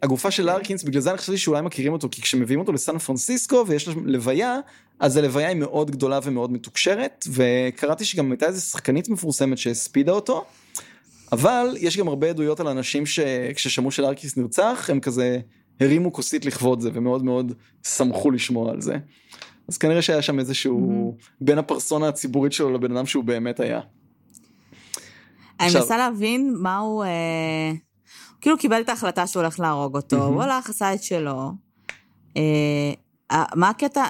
[0.03, 3.65] הגופה של לארקינס בגלל זה אני חשבתי שאולי מכירים אותו כי כשמביאים אותו לסן פרנסיסקו
[3.67, 4.59] ויש לו לוויה
[5.01, 10.45] אז הלוויה היא מאוד גדולה ומאוד מתוקשרת וקראתי שגם הייתה איזה שחקנית מפורסמת שהספידה אותו.
[11.33, 15.39] אבל יש גם הרבה עדויות על אנשים שכששמעו שלארקינס נרצח הם כזה
[15.81, 18.97] הרימו כוסית לכבוד זה ומאוד מאוד שמחו לשמוע על זה.
[19.69, 21.25] אז כנראה שהיה שם איזשהו mm-hmm.
[21.41, 23.81] בין הפרסונה הציבורית שלו לבן אדם שהוא באמת היה.
[25.61, 27.73] אני מנסה להבין מה הוא, אה,
[28.41, 31.53] כאילו קיבל את ההחלטה שהוא הולך להרוג אותו, הוא הלך, עשה את שלו.
[32.37, 34.05] אה, מה הקטע,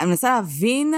[0.00, 0.94] אני מנסה להבין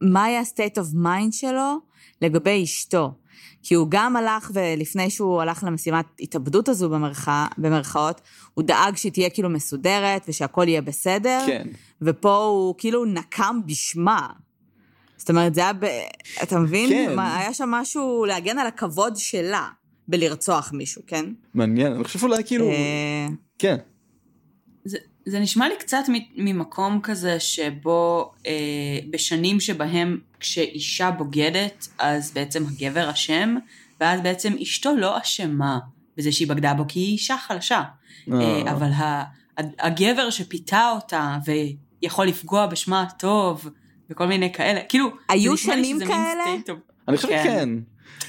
[0.00, 1.78] מה היה ה-state of mind שלו
[2.22, 3.14] לגבי אשתו.
[3.62, 8.20] כי הוא גם הלך, ולפני שהוא הלך למשימת התאבדות הזו במרחא, במרכאות,
[8.54, 11.40] הוא דאג שהיא תהיה כאילו מסודרת ושהכול יהיה בסדר.
[11.46, 11.68] כן.
[12.02, 14.28] ופה הוא כאילו נקם בשמה.
[15.16, 15.84] זאת אומרת, זה היה ב...
[16.42, 16.90] אתה מבין?
[16.90, 17.16] כן.
[17.16, 19.68] מה, היה שם משהו להגן על הכבוד שלה
[20.08, 21.24] בלרצוח מישהו, כן?
[21.54, 22.68] מעניין, אני חושב אולי כאילו...
[22.68, 23.26] אה,
[23.58, 23.76] כן.
[24.84, 26.04] זה, זה נשמע לי קצת
[26.36, 28.52] ממקום כזה שבו אה,
[29.10, 33.56] בשנים שבהם כשאישה בוגדת אז בעצם הגבר אשם
[34.00, 35.78] ואז בעצם אשתו לא אשמה
[36.16, 37.82] בזה שהיא בגדה בו כי היא אישה חלשה.
[38.32, 38.40] אה.
[38.40, 39.24] אה, אבל ה,
[39.56, 41.38] הגבר שפיתה אותה
[42.02, 43.68] ויכול לפגוע בשמה הטוב
[44.10, 46.44] וכל מיני כאלה כאילו היו שנים כאלה?
[47.08, 47.68] אני חושב כן.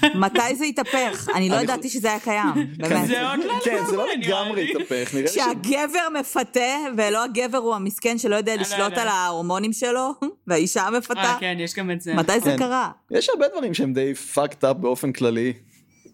[0.01, 0.19] כן.
[0.19, 1.29] מתי זה התהפך?
[1.35, 3.07] אני לא ידעתי שזה היה קיים, באמת.
[3.07, 4.71] זה עוד לא כן, זה לא לגמרי, נראה לגמרי.
[4.71, 5.35] התהפך, נראה לי ש...
[5.35, 6.59] שהגבר מפתה,
[6.97, 9.01] ולא הגבר הוא המסכן שלא יודע לא לשלוט יודע.
[9.01, 10.13] על ההורמונים שלו,
[10.47, 11.19] והאישה מפתה.
[11.19, 12.13] אה, כן, יש גם את זה.
[12.13, 12.57] מתי זה כן.
[12.57, 12.91] קרה?
[13.11, 15.53] יש הרבה דברים שהם די fucked up באופן כללי.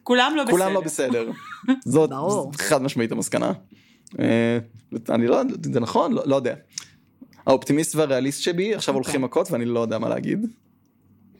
[0.03, 0.51] כולם לא בסדר.
[0.57, 1.31] כולם לא בסדר.
[1.85, 2.09] זאת.
[2.55, 3.51] חד משמעית המסקנה.
[4.19, 4.57] אה,
[5.09, 6.13] אני לא, זה נכון?
[6.13, 6.55] לא, לא יודע.
[7.47, 10.45] האופטימיסט והריאליסט שבי עכשיו הולכים מכות ואני לא יודע מה להגיד.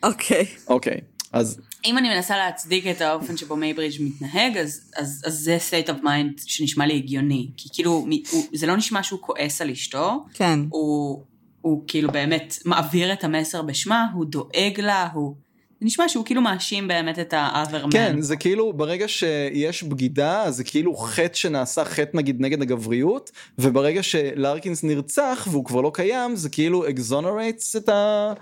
[0.03, 0.45] אוקיי.
[0.67, 5.57] אוקיי, אז אם אני מנסה להצדיק את האופן שבו מייברידג' מתנהג, אז, אז, אז זה
[5.69, 7.49] state of mind שנשמע לי הגיוני.
[7.57, 10.59] כי כאילו, הוא, זה לא נשמע שהוא כועס על אשתו, כן.
[10.69, 11.23] הוא,
[11.61, 15.35] הוא כאילו באמת מעביר את המסר בשמה, הוא דואג לה, הוא...
[15.79, 17.91] זה נשמע שהוא כאילו מאשים באמת את האברמן.
[17.91, 24.03] כן זה כאילו ברגע שיש בגידה זה כאילו חטא שנעשה חטא נגיד נגד הגבריות וברגע
[24.03, 28.33] שלארקינס נרצח והוא כבר לא קיים זה כאילו exonerates את, ה...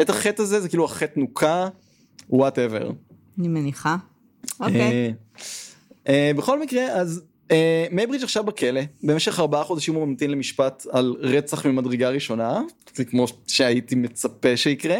[0.00, 1.68] את החטא הזה זה כאילו החטא נוקה
[2.30, 2.90] whatever.
[3.38, 3.96] אני מניחה.
[4.60, 5.14] אוקיי.
[6.08, 11.16] אה, בכל מקרה אז אה, מייברידג' עכשיו בכלא במשך ארבעה חודשים הוא ממתין למשפט על
[11.18, 12.60] רצח ממדרגה ראשונה
[12.94, 14.98] זה כמו שהייתי מצפה שיקרה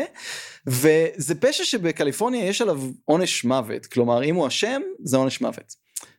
[0.67, 5.77] וזה פשע שבקליפורניה יש עליו עונש מוות כלומר אם הוא אשם זה עונש מוות.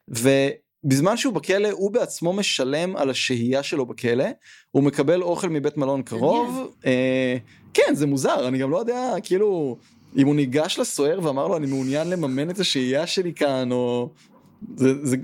[0.08, 4.26] ובזמן שהוא בכלא הוא בעצמו משלם על השהייה שלו בכלא
[4.72, 7.38] הוא מקבל אוכל מבית מלון קרוב אה,
[7.74, 9.78] כן זה מוזר אני גם לא יודע כאילו
[10.18, 14.10] אם הוא ניגש לסוהר ואמר לו אני מעוניין לממן את השהייה שלי כאן או
[14.76, 15.18] זה, זה,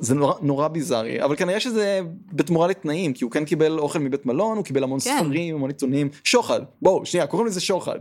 [0.00, 2.00] זה נורא, נורא ביזארי אבל כנראה שזה
[2.32, 5.18] בתמורה לתנאים כי הוא כן קיבל אוכל מבית מלון הוא קיבל המון כן.
[5.18, 7.98] ספרים המון עיתונים שוחד בואו שנייה קוראים לזה שוחד.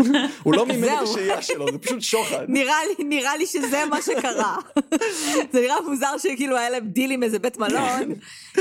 [0.42, 1.02] הוא לא מימן את.
[1.02, 2.44] השהייה שלו זה פשוט שוחד.
[2.48, 4.56] נראה לי, נראה לי שזה מה שקרה.
[5.52, 8.14] זה נראה מוזר שכאילו היה להם דיל עם איזה בית מלון,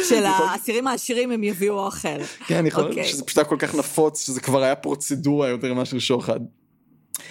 [0.10, 2.24] של האסירים העשירים הם יביאו אוכל.
[2.48, 3.06] כן להיות אוקיי.
[3.06, 6.40] שזה פשוט היה כל כך נפוץ שזה כבר היה פרוצדורה יותר מאשר שוחד.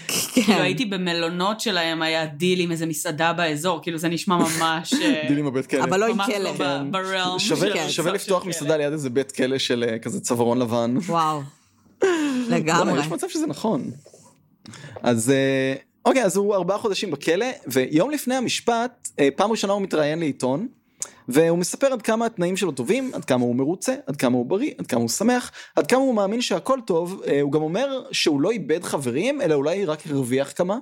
[0.08, 0.62] כאילו כן.
[0.62, 4.92] הייתי במלונות שלהם, היה דיל עם איזה מסעדה באזור, כאילו זה נשמע ממש...
[4.94, 5.84] אה, דיל עם הבית כלא.
[5.84, 6.52] אבל לא עם ממש כלא.
[6.90, 8.46] בריאלם שווה, של- שווה של לפתוח.
[8.46, 10.96] מסעדה ליד איזה בית כלא של אה, כזה צווארון לבן.
[11.08, 11.42] וואו.
[12.48, 13.00] לגמרי.
[13.00, 13.90] יש מצב שזה נכון.
[15.02, 15.74] אז אה,
[16.04, 20.68] אוקיי אז הוא ארבעה חודשים בכלא ויום לפני המשפט פעם ראשונה הוא מתראיין לעיתון.
[21.28, 24.72] והוא מספר עד כמה התנאים שלו טובים, עד כמה הוא מרוצה, עד כמה הוא בריא,
[24.78, 28.40] עד כמה הוא שמח, עד כמה הוא מאמין שהכל טוב, אה, הוא גם אומר שהוא
[28.40, 30.78] לא איבד חברים, אלא אולי רק הרוויח כמה.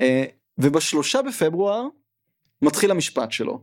[0.00, 0.24] אה,
[0.58, 1.86] ובשלושה בפברואר
[2.62, 3.62] מתחיל המשפט שלו,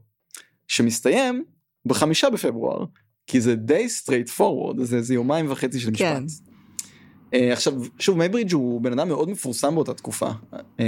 [0.68, 1.44] שמסתיים
[1.86, 2.86] בחמישה בפברואר,
[3.28, 6.06] כי זה די straight forward, זה איזה יומיים וחצי של משפט.
[6.06, 6.24] כן.
[7.34, 10.82] אה, עכשיו שוב מייברידג' הוא בן אדם מאוד מפורסם באותה תקופה אה,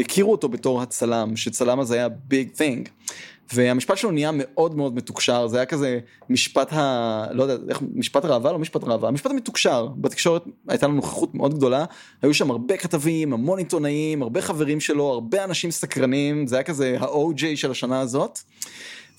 [0.00, 2.88] הכירו אותו בתור הצלם שצלם אז היה big thing
[3.54, 5.98] והמשפט שלו נהיה מאוד מאוד מתוקשר זה היה כזה
[6.30, 7.26] משפט ה...
[7.32, 9.86] לא יודע איך משפט ראווה לא משפט ראווה המשפט המתוקשר.
[9.96, 11.84] בתקשורת הייתה לנו נוכחות מאוד גדולה
[12.22, 16.96] היו שם הרבה כתבים המון עיתונאים הרבה חברים שלו הרבה אנשים סקרנים זה היה כזה
[17.00, 18.38] ה-OJ של השנה הזאת.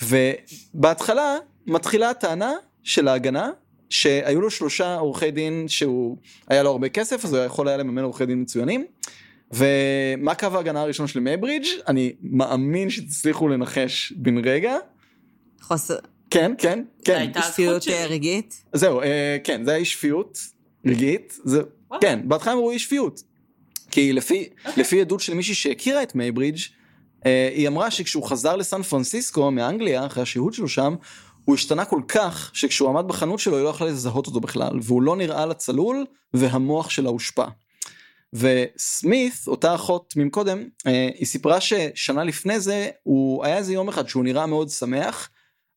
[0.04, 2.54] ובהתחלה מתחילה הטענה
[2.84, 3.52] של ההגנה
[3.90, 6.18] שהיו לו שלושה עורכי דין שהוא
[6.48, 8.86] היה לו הרבה כסף אז הוא יכול היה לממן עורכי דין מצוינים
[9.54, 11.68] ומה קו ההגנה הראשון של מייברידג'?
[11.88, 14.76] אני מאמין שתצליחו לנחש בן רגע.
[15.62, 15.96] חוסר...
[16.30, 17.18] כן, כן, כן.
[17.18, 18.06] הייתה שפיות הזכות שלי.
[18.06, 18.64] רגעית.
[18.74, 20.40] זהו, אה, כן, זה היה אי שפיות
[20.86, 21.40] רגעית.
[21.44, 21.62] זה.
[22.02, 23.24] כן, בהתחלה הם אמרו אי שפיות.
[23.92, 24.84] כי לפי, אוקיי.
[24.84, 26.60] לפי עדות של מישהי שהכירה את מייברידג',
[27.26, 30.96] אה, היא אמרה שכשהוא חזר לסן פרנסיסקו מאנגליה, אחרי השהות שלו שם,
[31.46, 35.02] הוא השתנה כל כך, שכשהוא עמד בחנות שלו היא לא יכלה לזהות אותו בכלל, והוא
[35.02, 37.46] לא נראה לה צלול, והמוח שלה הושפע.
[38.34, 44.08] וסמית, אותה אחות ממקודם, אה, היא סיפרה ששנה לפני זה, הוא היה איזה יום אחד
[44.08, 45.30] שהוא נראה מאוד שמח,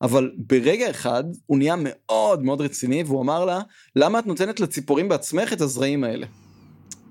[0.02, 3.60] אבל ברגע אחד הוא נהיה מאוד מאוד רציני, והוא אמר לה,
[3.96, 6.26] למה את נותנת לציפורים בעצמך את הזרעים האלה?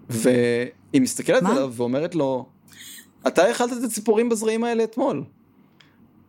[0.10, 1.52] והיא מסתכלת מה?
[1.52, 2.50] עליו ואומרת לו,
[3.28, 5.24] אתה אכלת את הציפורים בזרעים האלה אתמול.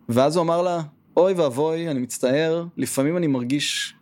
[0.09, 0.83] ואז הוא אמר לה,
[1.17, 3.95] אוי ואבוי, אני מצטער, לפעמים אני מרגיש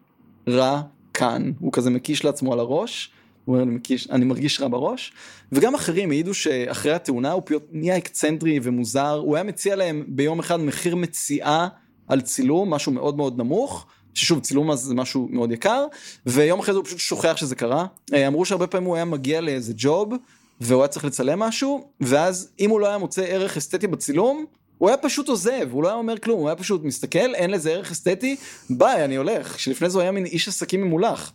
[0.48, 0.82] רע
[1.14, 1.52] כאן.
[1.60, 3.13] הוא כזה מקיש לעצמו על הראש,
[3.44, 5.12] הוא אומר, אני, מקיש, אני מרגיש רע בראש.
[5.52, 10.38] וגם אחרים העידו שאחרי התאונה הוא פיות, נהיה אקצנטרי ומוזר, הוא היה מציע להם ביום
[10.38, 11.68] אחד מחיר מציאה
[12.08, 13.86] על צילום, משהו מאוד מאוד נמוך.
[14.14, 15.86] ששוב צילום אז זה משהו מאוד יקר.
[16.26, 17.86] ויום אחרי זה הוא פשוט שוכח שזה קרה.
[18.14, 20.12] אה, אמרו שהרבה פעמים הוא היה מגיע לאיזה ג'וב
[20.60, 24.44] והוא היה צריך לצלם משהו ואז אם הוא לא היה מוצא ערך אסתטי בצילום
[24.78, 25.68] הוא היה פשוט עוזב.
[25.70, 28.36] הוא לא היה אומר כלום הוא היה פשוט מסתכל אין לזה ערך אסתטי
[28.70, 29.58] ביי אני הולך.
[29.58, 31.32] שלפני זה הוא היה מין איש עסקים ממולח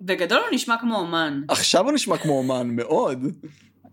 [0.00, 1.42] בגדול הוא נשמע כמו אומן.
[1.48, 3.26] עכשיו הוא נשמע כמו אומן מאוד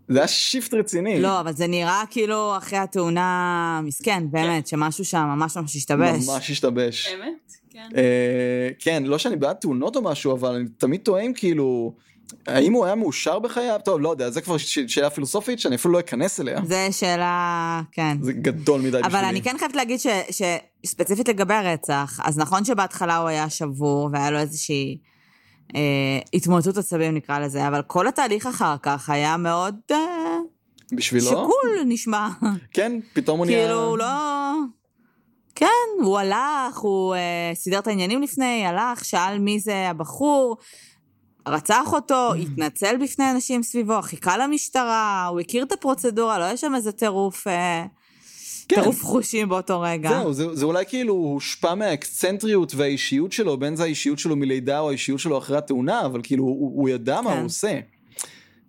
[0.07, 5.25] זה היה shift רציני לא, אבל זה נראה כאילו אחרי התאונה, מסכן, באמת, שמשהו שם
[5.37, 6.27] ממש ממש השתבש.
[6.29, 7.07] ממש השתבש.
[7.07, 7.53] אמת?
[7.69, 7.89] כן.
[7.97, 11.93] אה, כן, לא שאני בעד תאונות או משהו, אבל אני תמיד תוהה אם כאילו,
[12.47, 13.79] האם הוא היה מאושר בחייו?
[13.85, 16.59] טוב, לא יודע, זה כבר שאלה פילוסופית שאני אפילו לא אכנס אליה.
[16.65, 18.17] זה שאלה, כן.
[18.21, 19.07] זה גדול מדי בשבילי.
[19.07, 20.41] אבל אני כן חייבת להגיד ש-
[20.85, 24.97] שספציפית לגבי הרצח, אז נכון שבהתחלה הוא היה שבור והיה לו איזושהי
[25.75, 29.97] אה, התמוטטות עצבים נקרא לזה, אבל כל התהליך אחר כך היה מאוד אה,
[30.91, 31.25] בשבילו?
[31.25, 32.29] שקול נשמע.
[32.73, 33.65] כן, פתאום הוא נהיה...
[33.65, 34.05] כאילו, הוא לא...
[35.55, 40.57] כן, הוא הלך, הוא אה, סידר את העניינים לפני, הלך, שאל מי זה הבחור,
[41.47, 46.75] רצח אותו, התנצל בפני אנשים סביבו, חיכה למשטרה, הוא הכיר את הפרוצדורה, לא היה שם
[46.75, 47.85] איזה טירוף, אה,
[48.67, 48.81] כן.
[48.81, 50.09] טירוף חושים באותו רגע.
[50.09, 54.89] זהו, זה, זה אולי כאילו הושפע מהאקצנטריות והאישיות שלו, בין זה האישיות שלו מלידה או
[54.89, 57.37] האישיות שלו אחרי התאונה, אבל כאילו הוא, הוא ידע מה כן.
[57.37, 57.79] הוא עושה.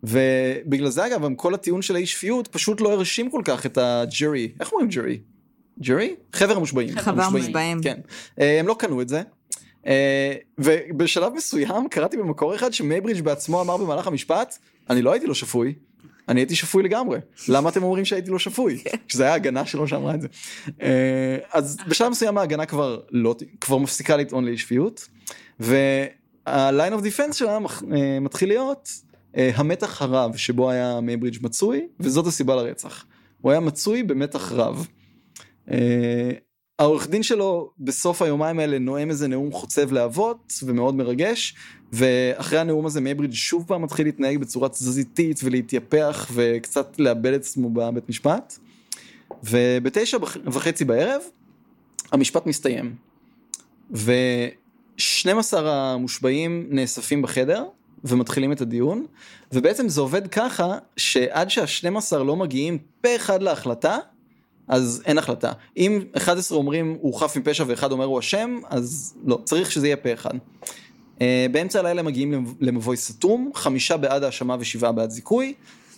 [0.02, 3.78] ובגלל זה אגב, גם כל הטיעון של האי שפיות פשוט לא הרשים כל כך את
[3.78, 4.52] הג'רי.
[4.60, 5.18] איך אומרים ג'רי?
[5.80, 6.14] ג'רי?
[6.32, 6.98] חבר המושבעים.
[6.98, 7.82] חבר המושבעים.
[7.82, 8.00] כן.
[8.40, 9.22] אה, הם לא קנו את זה.
[9.86, 14.58] אה, ובשלב מסוים קראתי במקור אחד שמייברידג' בעצמו אמר במהלך המשפט,
[14.90, 15.74] אני לא הייתי לא שפוי,
[16.28, 17.18] אני הייתי שפוי לגמרי.
[17.48, 18.82] למה אתם אומרים שהייתי לא שפוי?
[19.08, 20.28] שזה היה הגנה שלו שאמרה את זה.
[20.82, 25.08] אה, אז בשלב מסוים ההגנה כבר לא, כבר מפסיקה לטעון לאי שפיות.
[25.60, 27.58] וה line of defense שלה
[27.92, 28.88] אה, מתחיל להיות
[29.36, 33.04] אה, המתח הרב שבו היה מייברידג' מצוי, וזאת הסיבה לרצח.
[33.40, 34.86] הוא היה מצוי במתח רב.
[36.78, 41.54] העורך דין שלו בסוף היומיים האלה נואם איזה נאום חוצב להבות ומאוד מרגש
[41.92, 47.70] ואחרי הנאום הזה מייברידג' שוב פעם מתחיל להתנהג בצורה תזזיתית ולהתייפח וקצת לאבד את עצמו
[47.70, 48.58] בבית משפט.
[49.44, 51.22] ובתשע וחצי בערב
[52.12, 52.94] המשפט מסתיים.
[53.90, 57.64] ו-12 המושבעים נאספים בחדר
[58.04, 59.06] ומתחילים את הדיון
[59.52, 63.98] ובעצם זה עובד ככה שעד שה-12 לא מגיעים פה אחד להחלטה
[64.68, 65.52] אז אין החלטה.
[65.76, 69.96] אם 11 אומרים הוא חף מפשע ואחד אומר הוא אשם, אז לא, צריך שזה יהיה
[69.96, 70.34] פה אחד.
[71.16, 71.20] Uh,
[71.52, 75.54] באמצע הלילה מגיעים למב- למבוי סתום, חמישה בעד האשמה ושבעה בעד זיכוי,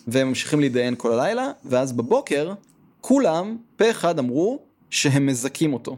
[0.07, 2.53] והם ממשיכים להתדיין כל הלילה, ואז בבוקר,
[3.01, 4.59] כולם, פה אחד אמרו
[4.89, 5.97] שהם מזכים אותו.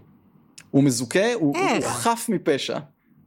[0.71, 1.81] הוא מזוכה, הוא, הוא?
[1.81, 2.77] חף מפשע.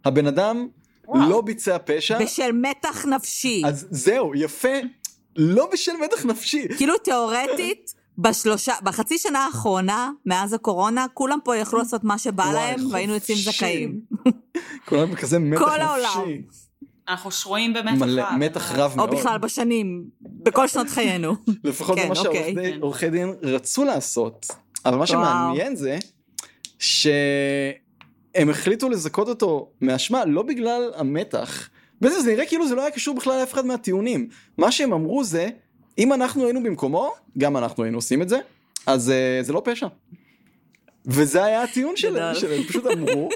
[0.05, 0.69] הבן אדם
[1.09, 1.31] וואו.
[1.31, 3.63] לא ביצע פשע, בשל מתח נפשי.
[3.67, 4.69] אז זהו, יפה,
[5.37, 6.69] לא בשל מתח נפשי.
[6.77, 12.87] כאילו תיאורטית, בשלושה, בחצי שנה האחרונה, מאז הקורונה, כולם פה יכלו לעשות מה שבא להם,
[12.91, 13.39] והיינו יוצאים.
[13.39, 14.01] זכאים.
[14.89, 15.83] כולם בכזה מתח כל נפשי.
[15.83, 16.31] העולם.
[17.09, 18.37] אנחנו שרויים במתח מלא, רב.
[18.39, 19.11] מתח רב או מאוד.
[19.11, 21.35] בכלל בשנים, בכל שנות חיינו.
[21.65, 22.15] לפחות זה מה.
[22.15, 24.47] שעורכי דין רצו לעשות.
[24.85, 25.99] אבל מה שמעניין זה
[26.79, 31.69] שהם החליטו לזכות אותו מאשמה לא בגלל המתח.
[32.01, 34.29] בעצם זה נראה כאילו זה לא היה קשור בכלל לאף אחד מהטיעונים.
[34.59, 35.49] מה שהם אמרו זה,
[35.99, 38.39] אם אנחנו היינו במקומו, גם אנחנו היינו עושים את זה,
[38.87, 39.87] אז אה, זה לא פשע.
[41.07, 42.35] וזה היה הטיעון שלהם.
[42.35, 43.29] שלהם פשוט אמרו,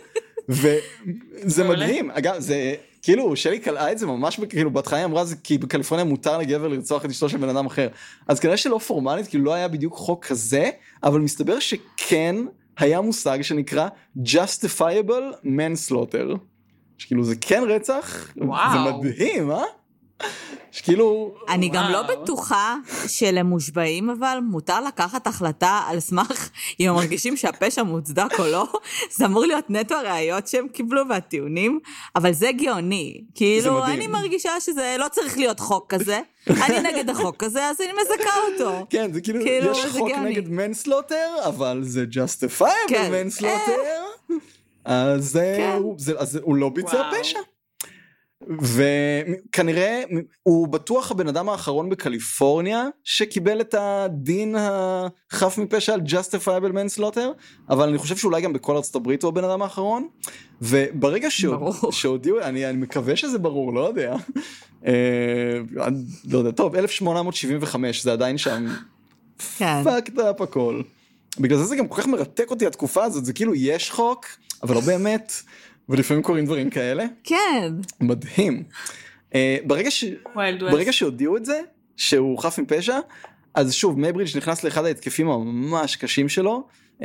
[0.48, 1.68] וזה.
[1.68, 5.59] מדהים, אגב זה כאילו שלי קלעה את זה ממש כאילו בהתחלה היא אמרה זה כי
[5.59, 7.88] בקליפורניה מותר לגבר לרצוח את אשתו של בן אדם אחר
[8.28, 10.70] אז כנראה שלא פורמלית כאילו לא היה בדיוק חוק כזה
[11.02, 12.36] אבל מסתבר שכן
[12.78, 13.88] היה מושג שנקרא
[14.24, 16.36] justifiable manslaughter.
[16.98, 18.72] שכאילו זה כן רצח וואו.
[18.72, 19.62] זה מדהים אה?
[20.72, 21.34] שכאילו...
[21.48, 26.50] אני גם לא בטוחה שלמושבעים אבל מותר לקחת החלטה על סמך
[26.80, 28.66] אם הם מרגישים שהפשע מוצדק או לא.
[29.10, 31.80] זה אמור להיות נטו הראיות שהם קיבלו והטיעונים,
[32.16, 33.20] אבל זה גאוני.
[33.34, 36.20] כאילו, אני מרגישה שזה לא צריך להיות חוק כזה.
[36.66, 38.86] אני נגד החוק הזה, אז אני מזכה אותו.
[38.90, 40.30] כן, זה כאילו, כאילו יש חוק גאוני.
[40.30, 43.12] נגד מנסלוטר, אבל זה justifiable כן.
[43.12, 43.82] מנסלוטר.
[44.84, 45.76] אז, כן.
[45.78, 47.38] הוא, זה, אז הוא לא ביצע פשע.
[48.49, 50.03] וכנראה
[50.42, 57.26] הוא בטוח הבן אדם האחרון בקליפורניה שקיבל את הדין החף מפשע על justifiable manslaughter
[57.70, 60.09] אבל אני חושב שאולי גם בכל ארצות הברית הוא הבן אדם האחרון.
[60.62, 61.28] וברגע
[61.90, 64.16] שהודיעו אני, אני מקווה שזה ברור לא יודע.
[64.86, 64.92] אה,
[66.24, 66.51] לא יודע.
[66.51, 68.66] טוב 1875 זה עדיין שם.
[69.59, 69.84] כן.
[69.84, 70.82] פאקד אפ הכל.
[71.40, 73.24] בגלל זה זה גם כל כך מרתק אותי התקופה הזאת.
[73.24, 74.26] זה כאילו יש חוק
[74.62, 75.32] אבל לא באמת.
[75.89, 77.05] ולפעמים קורים דברים כאלה.
[77.24, 77.72] כן.
[78.01, 78.62] מדהים.
[79.32, 79.36] Uh,
[79.66, 80.05] ברגע, ש...
[80.72, 81.61] ברגע שהודיעו את זה,
[81.97, 82.99] שהוא חף מפשע,
[83.55, 86.66] אז שוב, מייברידג' נכנס לאחד ההתקפים הממש קשים שלו,
[87.01, 87.05] uh,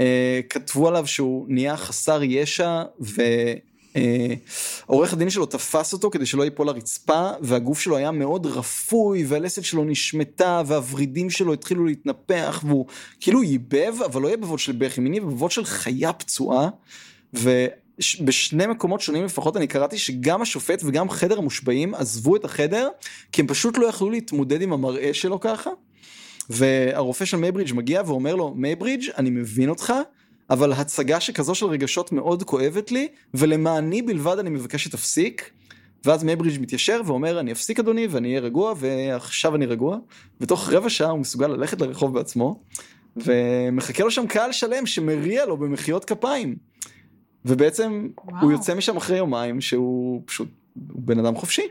[0.50, 6.68] כתבו עליו שהוא נהיה חסר ישע, ועורך uh, הדין שלו תפס אותו כדי שלא ייפול
[6.68, 12.86] לרצפה, והגוף שלו היה מאוד רפוי, והלסת שלו נשמטה, והוורידים שלו התחילו להתנפח, והוא
[13.20, 16.70] כאילו ייבב, אבל לא יבבות של בכי, מיני יבבות של חיה פצועה.
[18.22, 22.90] בשני מקומות שונים לפחות אני קראתי שגם השופט וגם חדר המושבעים עזבו את החדר
[23.32, 25.70] כי הם פשוט לא יכלו להתמודד עם המראה שלו ככה.
[26.50, 29.94] והרופא של מייברידג' מגיע ואומר לו מייברידג' אני מבין אותך
[30.50, 35.52] אבל הצגה שכזו של רגשות מאוד כואבת לי ולמעני בלבד אני מבקש שתפסיק.
[36.06, 39.98] ואז מייברידג' מתיישר ואומר אני אפסיק אדוני ואני אהיה רגוע ועכשיו אני רגוע
[40.42, 42.64] ותוך רבע שעה הוא מסוגל ללכת לרחוב בעצמו
[43.18, 46.56] ומחכה לו שם קהל שלם שמריע לו במחיאות כפיים.
[47.46, 48.42] ובעצם וואו.
[48.42, 50.48] הוא יוצא משם אחרי יומיים שהוא פשוט
[50.94, 51.68] הוא בן אדם חופשי.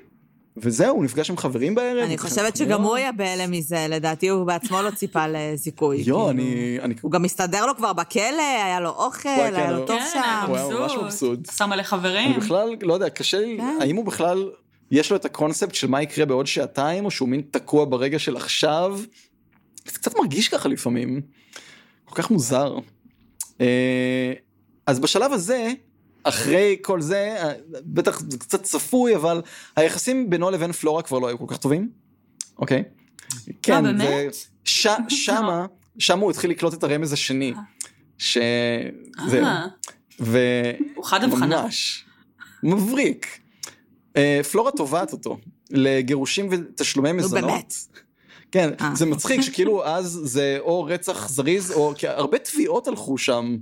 [0.56, 2.04] וזהו, הוא נפגש עם חברים בערב.
[2.04, 5.96] אני חושבת שגם הוא היה בהלם מזה, לדעתי הוא בעצמו לא ציפה לזיכוי.
[6.00, 6.30] יו, כאילו.
[6.30, 6.94] אני...
[7.00, 10.20] הוא גם הסתדר לו כבר בכלא, היה לו אוכל, היה לו טוב שם.
[10.46, 11.38] הוא היה ממש מבסוט.
[11.56, 12.32] שם מלא חברים.
[12.32, 13.78] אני בכלל, לא יודע, קשה לי, כן.
[13.80, 14.50] האם הוא בכלל,
[14.90, 18.36] יש לו את הקונספט של מה יקרה בעוד שעתיים, או שהוא מין תקוע ברגע של
[18.36, 19.00] עכשיו?
[19.84, 21.20] זה קצת מרגיש ככה לפעמים.
[22.04, 22.78] כל כך מוזר.
[24.88, 25.72] אה, אז בשלב הזה,
[26.24, 27.36] אחרי כל זה,
[27.84, 29.42] בטח זה קצת צפוי, אבל
[29.76, 31.90] היחסים בינו לבין פלורה כבר לא היו כל כך טובים.
[32.58, 32.82] אוקיי.
[33.62, 34.36] כן, אה, באמת?
[34.64, 35.66] ש, שמה,
[35.98, 37.52] שמה הוא התחיל לקלוט את הרמז השני.
[38.18, 38.38] ש...
[39.28, 39.44] זהו.
[39.44, 39.66] אה.
[40.20, 40.38] ו...
[40.94, 41.62] הוא חד הבחנה.
[41.62, 42.04] ממש.
[42.62, 43.38] מבריק.
[44.16, 45.38] אה, פלורה תובעת אותו
[45.70, 47.44] לגירושים ותשלומי מזונות.
[47.44, 47.74] נו באמת.
[48.52, 53.56] כן, זה מצחיק שכאילו אז זה או רצח זריז או כי הרבה תביעות הלכו שם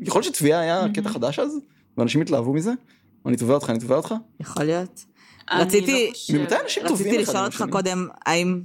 [0.00, 1.58] יכול להיות שתביעה היה קטע חדש אז?
[1.98, 2.72] ואנשים התלהבו מזה?
[3.26, 4.14] אני תובע אותך, אני תובע אותך?
[4.40, 5.04] יכול להיות.
[5.52, 8.62] רציתי, לא ממתי אנשים טובים רציתי לשאול אותך קודם, האם...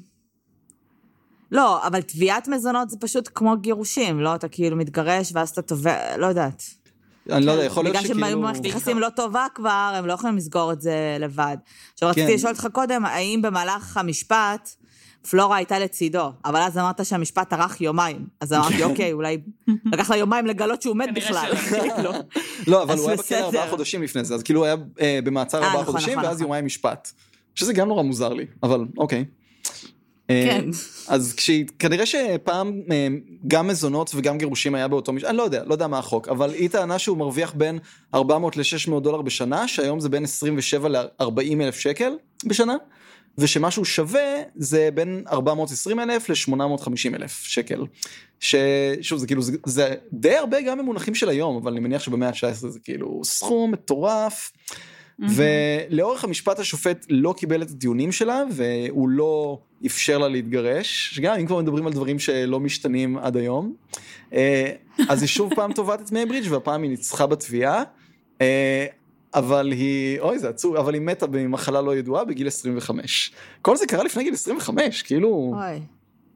[1.51, 4.35] לא, אבל תביעת מזונות זה פשוט כמו גירושים, לא?
[4.35, 6.63] אתה כאילו מתגרש ואז אתה תובע, לא יודעת.
[7.29, 8.15] אני לא יודע, יכול להיות שכאילו...
[8.15, 11.57] בגלל שהם מערכת יחסים לא טובה כבר, הם לא יכולים לסגור את זה לבד.
[11.93, 12.33] עכשיו רציתי כן.
[12.33, 14.75] לשאול אותך קודם, האם במהלך המשפט,
[15.29, 18.25] פלורה הייתה לצידו, אבל אז אמרת שהמשפט ארך יומיים.
[18.41, 18.83] אז אמרתי, כן.
[18.83, 19.37] אוקיי, אולי
[19.85, 21.51] לקח לה יומיים לגלות שהוא מת בכלל.
[21.95, 22.11] כאילו.
[22.67, 25.61] לא, אבל הוא היה בכלא ארבעה חודשים לפני זה, אז כאילו הוא היה אה, במעצר
[25.61, 26.45] אה, ארבעה נכון, חודשים, נכון, ואז נכון.
[26.45, 27.11] יומיים משפט.
[27.55, 29.25] שזה גם נורא מוזר לי, אבל אוקיי.
[30.29, 30.69] אה, כן.
[31.07, 31.35] אז
[31.79, 32.81] כנראה שפעם
[33.47, 36.53] גם מזונות וגם גירושים היה באותו משפט, אני לא יודע, לא יודע מה החוק, אבל
[36.53, 37.79] היא טענה שהוא מרוויח בין
[38.13, 42.13] 400 ל-600 דולר בשנה, שהיום זה בין 27 ל-40 אלף שקל
[42.45, 42.75] בשנה.
[43.37, 47.85] ושמה שהוא שווה זה בין 420 אלף ל-850 אלף שקל.
[48.39, 52.27] ששוב זה כאילו זה, זה די הרבה גם במונחים של היום אבל אני מניח שבמאה
[52.29, 54.51] ה-19 זה כאילו סכום מטורף.
[55.21, 55.25] Mm-hmm.
[55.89, 61.45] ולאורך המשפט השופט לא קיבל את הטיעונים שלה והוא לא אפשר לה להתגרש שגם אם
[61.45, 63.73] כבר מדברים על דברים שלא משתנים עד היום.
[64.33, 64.71] אה,
[65.09, 67.83] אז היא שוב פעם תובעת את מייברידג' והפעם היא ניצחה בתביעה.
[69.35, 73.31] אה, אבל היא, אוי זה עצוב, אבל היא מתה במחלה לא ידועה בגיל 25.
[73.61, 75.53] כל זה קרה לפני גיל 25, כאילו...
[75.55, 75.79] אוי.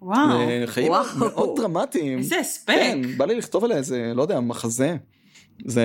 [0.01, 0.39] וואו.
[0.65, 1.03] חיים וואו.
[1.17, 2.17] מאוד דרמטיים.
[2.17, 2.73] איזה הספק.
[2.73, 4.95] כן, בא לי לכתוב עליה איזה, לא יודע, מחזה.
[5.65, 5.83] זה...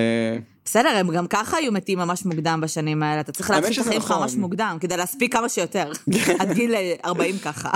[0.65, 4.01] בסדר, הם גם ככה היו מתים ממש מוקדם בשנים האלה, אתה צריך להתחיל את החיים
[4.01, 4.23] שלך נכון.
[4.23, 5.93] ממש מוקדם, כדי להספיק כמה שיותר,
[6.41, 7.71] עד גיל 40 ככה.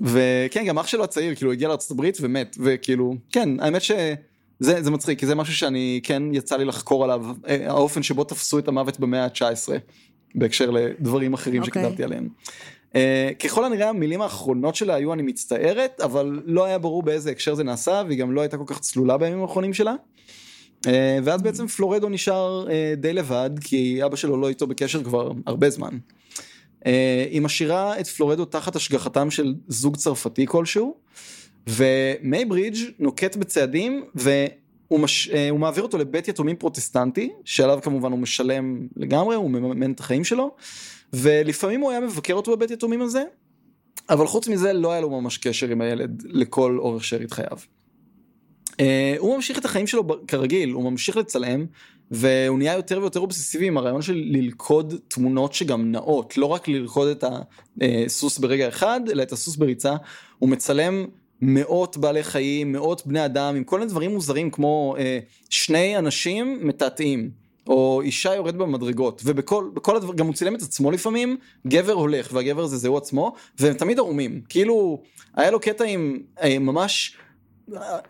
[0.00, 3.90] וכן, גם אח שלו הצעיר, כאילו, הגיע לארה"ב ומת, וכאילו, כן, האמת ש...
[4.60, 8.24] זה, זה מצחיק, כי זה משהו שאני כן יצא לי לחקור עליו, אה, האופן שבו
[8.24, 9.68] תפסו את המוות במאה ה-19,
[10.34, 11.66] בהקשר לדברים אחרים אוקיי.
[11.66, 11.82] אוקיי.
[11.82, 12.28] שכתבתי עליהם.
[12.88, 12.92] אה,
[13.38, 17.64] ככל הנראה המילים האחרונות שלה היו אני מצטערת, אבל לא היה ברור באיזה הקשר זה
[17.64, 19.94] נעשה, והיא גם לא הייתה כל כך צלולה בימים האחרונים שלה.
[20.86, 20.88] אה,
[21.24, 25.70] ואז בעצם פלורדו נשאר אה, די לבד, כי אבא שלו לא איתו בקשר כבר הרבה
[25.70, 25.98] זמן.
[27.30, 30.94] היא משאירה את פלורדו תחת השגחתם של זוג צרפתי כלשהו,
[31.68, 35.28] ומייברידג' נוקט בצעדים והוא מש...
[35.50, 40.24] הוא מעביר אותו לבית יתומים פרוטסטנטי, שעליו כמובן הוא משלם לגמרי, הוא מממן את החיים
[40.24, 40.54] שלו,
[41.12, 43.22] ולפעמים הוא היה מבקר אותו בבית יתומים הזה,
[44.10, 47.58] אבל חוץ מזה לא היה לו ממש קשר עם הילד לכל אורך שארית חייו.
[48.70, 48.82] Uh,
[49.18, 51.66] הוא ממשיך את החיים שלו כרגיל, הוא ממשיך לצלם,
[52.10, 57.08] והוא נהיה יותר ויותר אובססיבי עם הרעיון של ללכוד תמונות שגם נעות, לא רק ללכוד
[57.08, 57.24] את
[57.80, 59.94] הסוס ברגע אחד, אלא את הסוס בריצה.
[60.38, 61.06] הוא מצלם
[61.42, 65.00] מאות בעלי חיים, מאות בני אדם, עם כל מיני דברים מוזרים כמו uh,
[65.50, 67.40] שני אנשים מתעתעים.
[67.66, 71.36] או אישה יורד במדרגות, ובכל הדבר, גם הוא צילם את עצמו לפעמים,
[71.66, 75.02] גבר הולך, והגבר הזה זהו עצמו, והם תמיד ערומים, כאילו,
[75.36, 77.16] היה לו קטע עם אה, ממש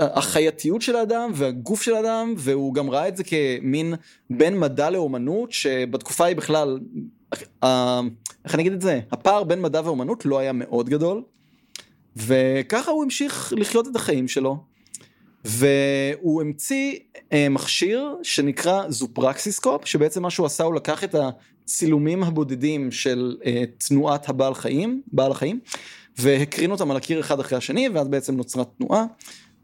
[0.00, 3.94] החייתיות של האדם והגוף של האדם, והוא גם ראה את זה כמין
[4.30, 6.78] בין מדע לאומנות, שבתקופה היא בכלל,
[7.64, 8.00] אה,
[8.44, 11.22] איך אני אגיד את זה, הפער בין מדע ואומנות לא היה מאוד גדול,
[12.16, 14.56] וככה הוא המשיך לחיות את החיים שלו.
[15.44, 16.98] והוא המציא
[17.32, 23.64] אה, מכשיר שנקרא זופרקסיסקופ שבעצם מה שהוא עשה הוא לקח את הצילומים הבודדים של אה,
[23.78, 25.60] תנועת הבעל חיים, בעל החיים,
[26.18, 29.04] והקרין אותם על הקיר אחד אחרי השני ואז בעצם נוצרה תנועה.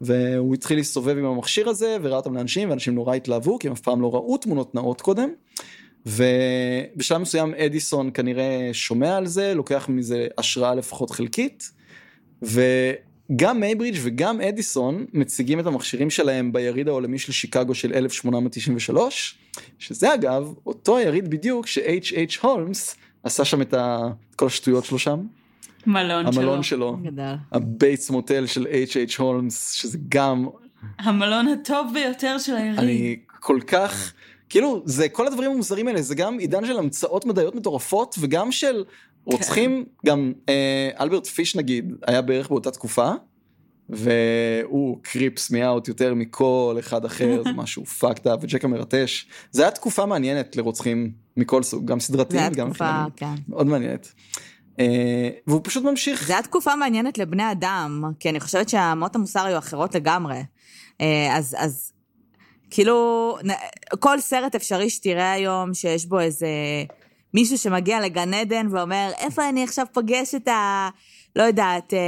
[0.00, 3.80] והוא התחיל להסתובב עם המכשיר הזה וראה אותם לאנשים ואנשים נורא התלהבו כי הם אף
[3.80, 5.28] פעם לא ראו תמונות נאות קודם.
[6.06, 11.75] ובשלב מסוים אדיסון כנראה שומע על זה לוקח מזה השראה לפחות חלקית.
[12.42, 12.60] ו...
[13.36, 19.38] גם מייברידג' וגם אדיסון מציגים את המכשירים שלהם ביריד העולמי של שיקגו של 1893,
[19.78, 22.38] שזה אגב אותו היריד בדיוק ש-H.H.
[22.40, 23.98] הולמס עשה שם את ה...
[24.36, 25.20] כל השטויות שלו שם.
[25.86, 26.98] מלון המלון שלו.
[27.02, 27.32] שלו.
[27.52, 29.22] ה Bates Motel של H.H.
[29.22, 30.46] הולמס, שזה גם...
[30.98, 32.78] המלון הטוב ביותר של היריד.
[32.78, 34.12] אני כל כך...
[34.48, 38.84] כאילו זה כל הדברים המוזרים האלה זה גם עידן של המצאות מדעיות מטורפות וגם של
[39.26, 39.84] רוצחים.
[40.06, 43.10] גם אה, אלברט פיש נגיד, היה בערך באותה תקופה,
[43.88, 49.26] והוא קריפס מיאוט יותר מכל אחד אחר, זה משהו פאקד אפ, וג'ק המרטש.
[49.50, 53.34] זה היה תקופה מעניינת לרוצחים מכל סוג, גם סדרתיים, גם תקופה, כן.
[53.48, 54.12] מאוד מעניינת.
[54.76, 54.78] Uh,
[55.46, 56.26] והוא פשוט ממשיך.
[56.26, 60.40] זה היה תקופה מעניינת לבני אדם, כי אני חושבת שהאמות המוסר היו אחרות לגמרי.
[60.92, 61.92] Uh, אז, אז
[62.70, 63.38] כאילו,
[64.00, 66.48] כל סרט אפשרי שתראה היום שיש בו איזה...
[67.36, 70.88] מישהו שמגיע לגן עדן ואומר, איפה אני עכשיו פוגש את ה...
[71.36, 71.98] לא יודעת, אה,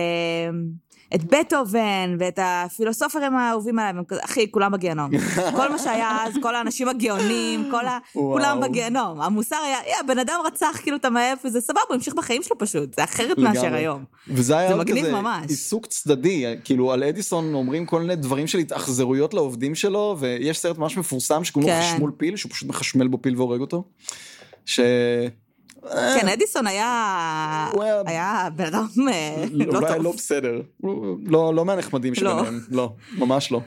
[1.14, 5.10] את בטהובן ואת הפילוסופרים האהובים עליהם, אחי, כולם בגיהנום.
[5.56, 7.98] כל מה שהיה אז, כל האנשים הגאונים, כל ה...
[8.12, 9.20] כולם בגיהנום.
[9.20, 12.58] המוסר היה, יא, בן אדם רצח כאילו אתה מעף וזה סבבה, הוא המשיך בחיים שלו
[12.58, 14.04] פשוט, זה אחרת מאשר היום.
[14.28, 15.12] וזה היה עוד כזה
[15.48, 20.78] עיסוק צדדי, כאילו על אדיסון אומרים כל מיני דברים של התאכזרויות לעובדים שלו, ויש סרט
[20.78, 21.92] ממש מפורסם שקוראים לו כן.
[21.94, 23.84] חשמול פיל, שהוא פשוט מחשמל בו פיל והורג אותו.
[24.68, 24.80] ש...
[26.20, 27.70] כן, אדיסון היה...
[28.06, 29.84] היה בן אדם אה, לא טוב.
[29.84, 30.60] היה לא בסדר.
[31.26, 32.20] לא, לא מהנחמדים לא.
[32.20, 32.60] שביניהם.
[32.70, 33.60] לא, ממש לא.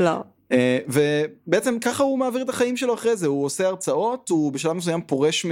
[0.00, 0.22] לא.
[0.52, 4.72] אה, ובעצם ככה הוא מעביר את החיים שלו אחרי זה, הוא עושה הרצאות, הוא בשלב
[4.72, 5.46] מסוים פורש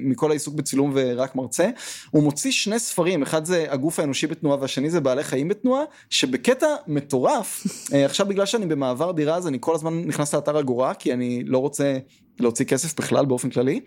[0.00, 1.70] מכל העיסוק בצילום ורק מרצה,
[2.10, 6.66] הוא מוציא שני ספרים, אחד זה הגוף האנושי בתנועה והשני זה בעלי חיים בתנועה, שבקטע
[6.86, 11.12] מטורף, אה, עכשיו בגלל שאני במעבר דירה אז אני כל הזמן נכנס לאתר אגורה, כי
[11.12, 11.98] אני לא רוצה
[12.40, 13.80] להוציא כסף בכלל באופן כללי,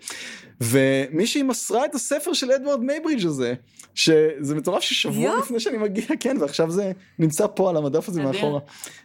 [0.60, 3.54] ומישהי מסרה את הספר של אדוארד מייברידג' הזה,
[3.94, 8.60] שזה מטורף ששבוע לפני שאני מגיע, כן, ועכשיו זה נמצא פה על המדף הזה מאחורה.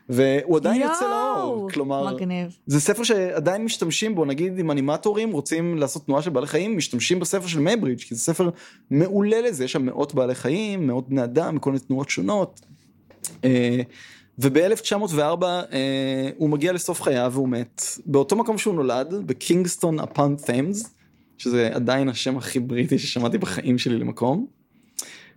[0.09, 2.57] והוא עדיין יוצא לאור, כלומר, מגניב.
[2.65, 7.19] זה ספר שעדיין משתמשים בו, נגיד אם אנימטורים רוצים לעשות תנועה של בעלי חיים, משתמשים
[7.19, 8.49] בספר של מייברידג', כי זה ספר
[8.91, 12.61] מעולה לזה, יש שם מאות בעלי חיים, מאות בני אדם, מכל מיני תנועות שונות.
[14.43, 20.35] אה, וב-1904 אה, הוא מגיע לסוף חייו והוא מת באותו מקום שהוא נולד בקינגסטון אפון
[20.45, 20.95] ת'אמס
[21.37, 24.47] שזה עדיין השם הכי בריטי ששמעתי בחיים שלי למקום.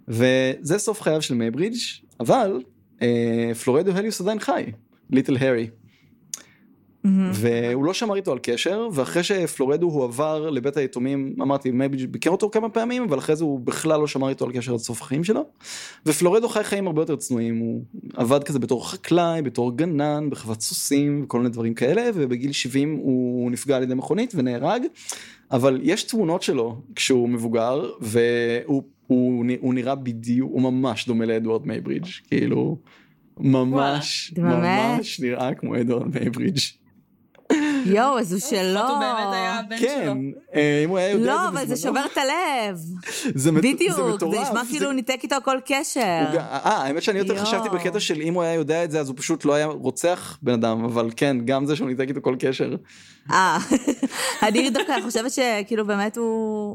[0.08, 1.76] וזה סוף חייו של מייברידג'
[2.20, 2.60] אבל
[3.02, 4.64] אה, פלורדו הליוס עדיין חי
[5.10, 5.68] little Harry.
[7.06, 7.08] Mm-hmm.
[7.32, 12.30] והוא לא שמר איתו על קשר ואחרי שפלורדו הוא עבר לבית היתומים אמרתי מייברידג' ביקר
[12.30, 15.02] אותו כמה פעמים אבל אחרי זה הוא בכלל לא שמר איתו על קשר עד סוף
[15.02, 15.44] החיים שלו.
[16.06, 17.82] ופלורדו חי חיים הרבה יותר צנועים הוא
[18.16, 23.50] עבד כזה בתור חקלאי בתור גנן בחוות סוסים וכל מיני דברים כאלה ובגיל 70 הוא
[23.50, 24.82] נפגע על ידי מכונית ונהרג.
[25.50, 31.66] אבל יש תמונות שלו כשהוא מבוגר והוא הוא, הוא נראה בדיוק הוא ממש דומה לאדוארד
[31.66, 32.76] מייברידג' כאילו
[33.40, 36.81] ממש ממש נראה כמו אדוארד מייברידג'.
[37.86, 38.80] יואו, אז הוא שלו.
[38.80, 39.88] הוא באמת היה הבן שלו.
[39.88, 40.16] כן,
[40.84, 41.76] אם הוא היה יודע את זה לא, אבל זה.
[41.76, 42.78] שובר את הלב.
[43.34, 44.48] זה מט- בדיוק, זה מטורף.
[44.48, 46.00] נשמע כאילו הוא ניתק איתו כל קשר.
[46.00, 47.38] אה, האמת שאני יותר.
[47.44, 50.38] חשבתי בקטע של אם הוא היה יודע את זה אז הוא פשוט לא היה רוצח
[50.42, 52.74] בן אדם, אבל כן, גם זה שהוא ניתק איתו כל קשר.
[53.30, 53.58] אה,
[54.42, 56.24] אני דווקא חושבת שכאילו באמת הוא,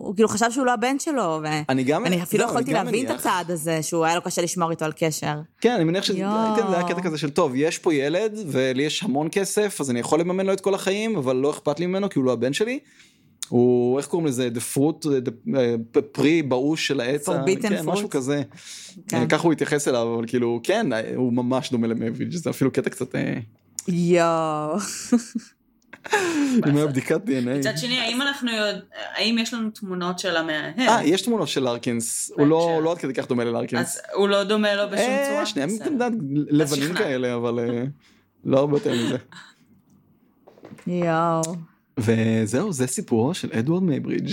[0.07, 2.03] הוא כאילו חשב שהוא לא הבן שלו, אני גם...
[2.03, 3.11] ואני אפילו יכולתי אני להבין את.
[3.11, 5.33] הצעד הזה, שהוא היה לו קשה לשמור איתו על קשר.
[5.61, 6.17] כן, אני מניח שזה.
[6.55, 9.91] כן, זה היה קטע כזה של טוב, יש פה ילד ולי יש המון כסף אז
[9.91, 12.33] אני יכול לממן לו את כל החיים אבל לא אכפת לי ממנו כי הוא לא
[12.33, 12.79] הבן שלי.
[13.49, 17.83] הוא איך קוראים לזה the fruit the, uh, פרי באוש של העץ, Forbidden כן, fruit.
[17.83, 18.41] משהו כזה.
[19.07, 19.17] כן.
[19.17, 22.89] אה, ככה הוא התייחס אליו אבל כאילו כן הוא ממש דומה למביץ' זה אפילו קטע
[22.89, 23.33] קצת אה,
[23.87, 24.77] יואו.
[26.67, 27.57] אם היה בדיקת דנ"א.
[27.57, 28.79] מצד שני, האם אנחנו יודע...
[29.15, 30.79] האם יש לנו תמונות של המאהב?
[30.79, 32.79] אה יש תמונות של לארקינס הוא לא.
[32.83, 33.95] לא עד כדי כך דומה ללארקינס.
[33.95, 35.45] אז הוא לא דומה לו בשום אה, צורה?
[35.45, 35.69] שניהם.
[35.81, 36.93] אתם יודעת, לבנים.
[36.93, 37.83] כאלה אבל אה,
[38.45, 39.17] לא הרבה יותר מזה.
[40.87, 41.41] יואו.
[41.99, 44.31] וזהו, זה סיפורו של אדוארד מייברידג',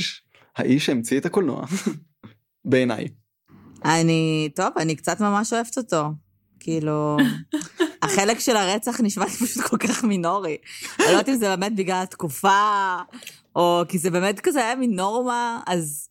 [0.56, 1.64] האיש שהמציא את הקולנוע.
[2.64, 3.08] בעיניי.
[3.84, 6.04] אני, טוב, אני קצת ממש אוהבת אותו.
[6.60, 7.16] כאילו,
[8.02, 10.56] החלק של הרצח נשמע לי פשוט כל כך מינורי.
[10.98, 12.96] אני לא יודעת אם זה באמת בגלל התקופה,
[13.56, 16.08] או כי זה באמת כזה היה מין נורמה, אז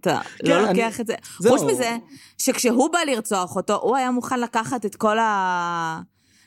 [0.00, 1.14] אתה כן, לא אני- לוקח את זה.
[1.48, 1.96] חוץ מזה,
[2.38, 6.00] שכשהוא בא לרצוח אותו, הוא היה מוכן לקחת את כל ה...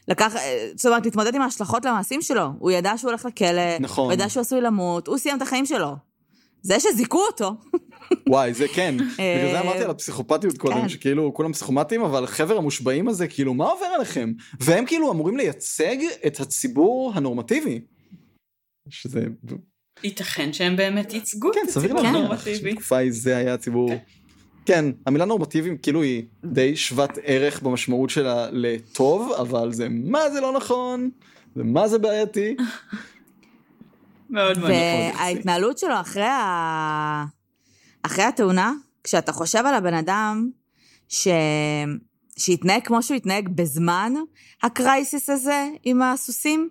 [0.10, 0.34] לקח,
[0.76, 2.45] זאת אומרת, להתמודד עם ההשלכות למעשים שלו.
[2.60, 4.05] הוא ידע שהוא הולך לכלא, נכון.
[4.05, 5.95] הוא ידע שהוא עשוי למות, הוא סיים את החיים שלו.
[6.62, 7.55] זה שזיכו אותו,
[8.30, 8.95] וואי, זה כן.
[8.97, 10.89] בגלל זה אה, אמרתי על הפסיכופתיות קודם, כן.
[10.89, 14.34] שכאילו כולם פסיכומטים, אבל חבר המושבעים הזה, כאילו, מה עובר עליכם?
[14.60, 15.97] והם כאילו אמורים לייצג
[16.28, 17.82] את הציבור הנורמטיבי.
[18.89, 19.26] שזה,
[20.03, 22.55] ייתכן שהם באמת ייצגו כן, את סביר הציבור להניח הנורמטיבי.
[22.55, 23.91] שבתקופה ההיא זה היה הציבור.
[24.70, 30.42] כן, המילה נורמטיבי כאילו היא די שוות ערך במשמעות שלה לטוב, אבל זה מה זה
[30.42, 31.10] לא נכון,
[31.56, 32.56] זה מה זה בעייתי.
[34.30, 34.72] מאוד מאוד נכון.
[34.72, 37.26] וההתנהלות שלו אחרי, ה...
[38.04, 40.50] אחרי התאונה, כשאתה חושב על הבן אדם
[41.08, 41.28] ש...
[42.38, 44.14] שהתנהג כמו שהוא התנהג בזמן
[44.64, 46.70] הקרייסיס הזה עם הסוסים,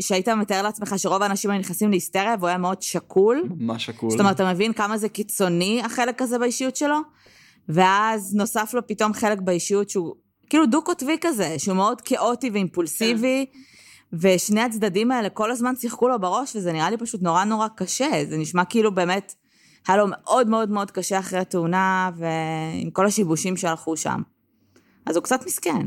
[0.00, 3.42] שהיית מתאר לעצמך שרוב האנשים היו נכנסים להיסטריה והוא היה מאוד שקול.
[3.58, 4.10] ממש שקול.
[4.10, 6.96] זאת אומרת, אתה מבין כמה זה קיצוני, החלק הזה באישיות שלו?
[7.68, 10.14] ואז נוסף לו פתאום חלק באישיות שהוא
[10.50, 13.46] כאילו דו-קוטבי כזה, שהוא מאוד כאוטי ואימפולסיבי,
[14.12, 18.24] ושני הצדדים האלה כל הזמן שיחקו לו בראש, וזה נראה לי פשוט נורא נורא קשה.
[18.28, 19.34] זה נשמע כאילו באמת,
[19.88, 24.22] היה לו מאוד מאוד מאוד קשה אחרי התאונה, ועם כל השיבושים שהלכו שם.
[25.06, 25.86] אז הוא קצת מסכן.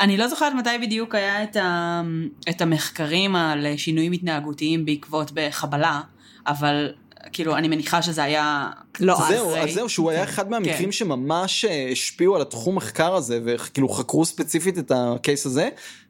[0.00, 2.02] אני לא זוכרת מתי בדיוק היה את, ה...
[2.50, 6.00] את המחקרים על שינויים התנהגותיים בעקבות בחבלה,
[6.46, 6.92] אבל
[7.32, 8.70] כאילו אני מניחה שזה היה...
[9.00, 9.28] לא, אז אז...
[9.28, 10.92] זהו, אז זהו, שהוא היה אחד מהמקרים כן.
[10.92, 15.68] שממש אה, השפיעו על התחום מחקר הזה, וכאילו חקרו ספציפית את הקייס הזה,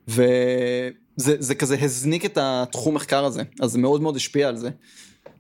[0.08, 4.70] וזה זה כזה הזניק את התחום מחקר הזה, אז זה מאוד מאוד השפיע על זה.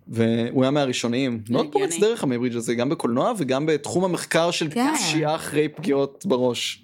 [0.08, 1.90] והוא היה מהראשונים, מאוד הגיוני.
[1.90, 4.94] פורץ דרך המייברידג' הזה, גם בקולנוע וגם בתחום המחקר של כן.
[4.96, 6.82] פשיעה אחרי פגיעות בראש.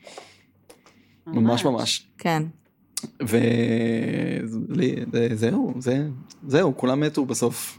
[1.27, 2.07] ממש ממש.
[2.18, 2.43] כן.
[5.12, 6.07] וזהו, זה,
[6.47, 7.79] זהו, כולם מתו בסוף.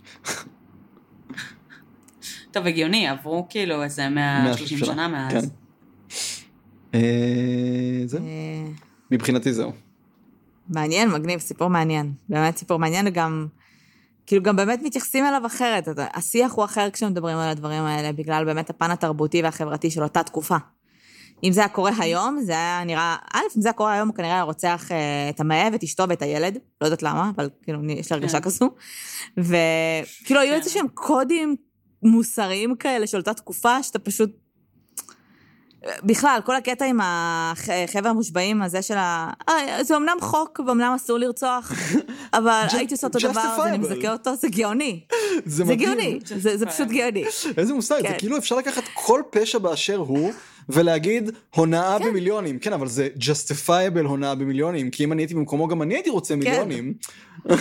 [2.52, 5.34] טוב, הגיוני, עברו כאילו איזה 130 שנה מאז.
[5.34, 5.48] כן.
[6.94, 7.00] אה,
[8.06, 8.72] זהו, אה,
[9.12, 9.72] מבחינתי זהו.
[10.70, 12.14] מעניין, מגניב, סיפור מעניין.
[12.30, 13.48] באמת סיפור מעניין, וגם,
[14.26, 15.90] כאילו גם באמת מתייחסים אליו אחרת.
[15.90, 20.24] אתה- השיח הוא אחר כשמדברים על הדברים האלה, בגלל באמת הפן התרבותי והחברתי של אותה
[20.24, 20.58] תקופה.
[21.44, 24.16] אם זה היה קורה היום, זה היה נראה, א', אם זה היה קורה היום, הוא
[24.16, 27.80] כנראה היה רוצח אה, את המאהב, את אשתו ואת הילד, לא יודעת למה, אבל כאילו,
[27.90, 28.44] יש לי הרגשה כן.
[28.44, 28.70] כזו.
[29.38, 30.60] וכאילו, היו כן.
[30.60, 31.56] איזה שהם קודים
[32.04, 34.30] מוסריים כאלה של אותה תקופה, שאתה פשוט...
[36.04, 39.30] בכלל, כל הקטע עם החבר'ה המושבעים הזה של ה...
[39.50, 41.72] אה, זה אמנם חוק, ואומנם אסור לרצוח,
[42.34, 43.78] אבל הייתי עושה אותו דבר, אז אני.
[43.78, 45.00] מזכה אותו, זה גאוני.
[45.46, 45.76] זה.
[45.76, 47.24] גאוני, זה זה פשוט גאוני.
[47.58, 48.16] איזה מושג, זה כן.
[48.18, 50.34] כאילו אפשר לקחת כל פשע באשר הוא
[50.70, 52.60] ולהגיד הונאה במיליונים.
[52.60, 56.14] כן, אבל זה justifiable הונאה במיליונים, כי אם אני הייתי במקומו גם אני הייתי כן.
[56.14, 56.94] רוצה מיליונים.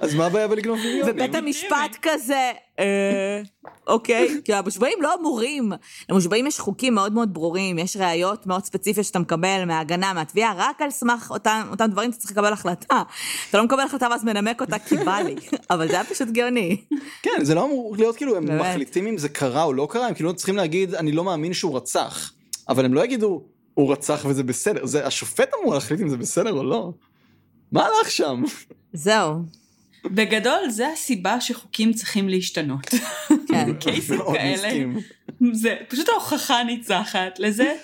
[0.00, 1.14] אז מה הבעיה בלגנוב מיליונים?
[1.14, 3.42] ובית המשפט כזה, אה,
[3.86, 5.72] אוקיי, כי המושבעים לא אמורים.
[6.08, 10.82] למושבעים יש חוקים מאוד מאוד ברורים, יש ראיות מאוד ספציפיות שאתה מקבל מההגנה, מהתביעה, רק
[10.82, 13.02] על סמך אותם, אותם דברים אתה צריך לקבל החלטה.
[13.50, 15.34] אתה לא מקבל החלטה ואז מנמק אותה כי בא לי,
[15.70, 16.76] אבל זה היה פשוט גאוני.
[17.22, 18.58] כן, זה לא אמור להיות כאילו הם.
[18.58, 21.76] מחליטים אם זה קרה או לא קרה, הם כאילו צריכים להגיד אני לא מאמין שהוא
[21.76, 22.32] רצח.
[22.68, 23.42] אבל הם לא יגידו
[23.74, 26.92] הוא רצח וזה בסדר, זה השופט אמור להחליט אם זה בסדר או לא.
[27.74, 28.42] מה הלך שם?
[28.92, 29.42] זהו,
[30.04, 32.86] בגדול, זה הסיבה שחוקים צריכים להשתנות.
[33.48, 33.74] כן.
[33.80, 34.84] קייסים כאלה.
[35.52, 37.74] זה פשוט ההוכחה ניצחת לזה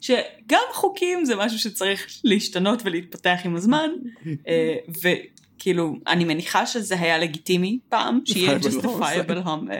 [0.00, 3.90] שגם חוקים זה משהו שצריך להשתנות ולהתפתח עם הזמן,
[4.48, 4.76] אה,
[5.58, 9.70] כאילו, אני מניחה שזה היה לגיטימי פעם, שיהיה justifiable home.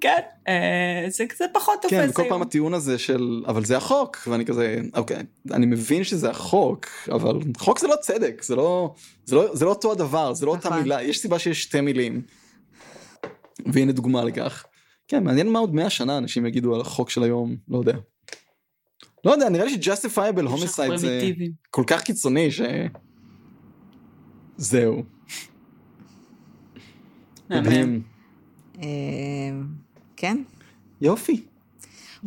[0.00, 1.94] כן, אה, זה קצת פחות תופס.
[1.94, 5.16] כן, כל פעם הטיעון הזה של, אבל זה החוק, ואני כזה, אוקיי,
[5.50, 9.70] אני מבין שזה החוק, אבל חוק זה לא צדק, זה לא, זה לא, זה לא
[9.70, 10.82] אותו הדבר, זה לא אותה נכון.
[10.82, 12.22] מילה, יש סיבה שיש שתי מילים.
[13.66, 14.64] והנה דוגמה לכך.
[15.08, 17.96] כן, מעניין מה עוד 100 שנה אנשים יגידו על החוק של היום, לא יודע.
[19.24, 21.30] לא יודע, נראה לי ש-justifiable homicide זה
[21.70, 22.60] כל כך קיצוני ש...
[24.56, 25.02] זהו.
[27.50, 28.13] מדהים.
[28.82, 28.86] אה,
[30.16, 30.36] כן.
[31.00, 31.44] יופי.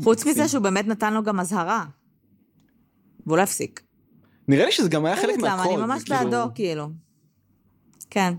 [0.03, 1.85] חוץ מזה שהוא באמת נתן לו גם אזהרה.
[3.25, 3.81] והוא לא הפסיק.
[4.47, 5.67] נראה לי שזה גם היה חלק מהקוד.
[5.67, 6.19] אני ממש כאילו.
[6.19, 6.89] בעדו, כאילו.
[8.09, 8.33] כן.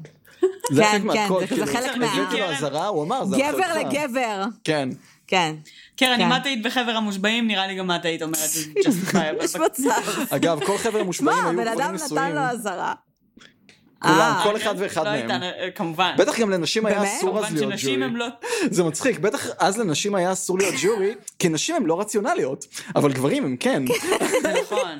[0.72, 2.06] זה כן, כן, זה חלק מה...
[2.06, 4.44] הבאתי לו אזהרה, הוא אמר, זה גבר לגבר.
[4.64, 4.88] כן.
[5.26, 5.54] כן.
[5.96, 8.50] קרן, אם את היית בחבר המושבעים, נראה לי גם את היית אומרת.
[9.44, 9.90] יש מצב.
[10.30, 12.22] אגב, כל חבר המושבעים היו גברים נשואים.
[12.22, 12.94] מה, בן אדם נתן לו אזהרה.
[14.02, 15.30] כולם, אה, כל אחד ואחד לא מהם.
[15.42, 16.14] אה, כמובן.
[16.18, 17.96] בטח גם לנשים היה אסור אז להיות ג'ורי.
[18.16, 18.26] לא-
[18.70, 23.12] זה מצחיק, בטח אז לנשים היה אסור להיות ג'ורי, כי נשים הן לא רציונליות, אבל
[23.12, 23.82] גברים הם כן.
[24.42, 24.98] זה נכון.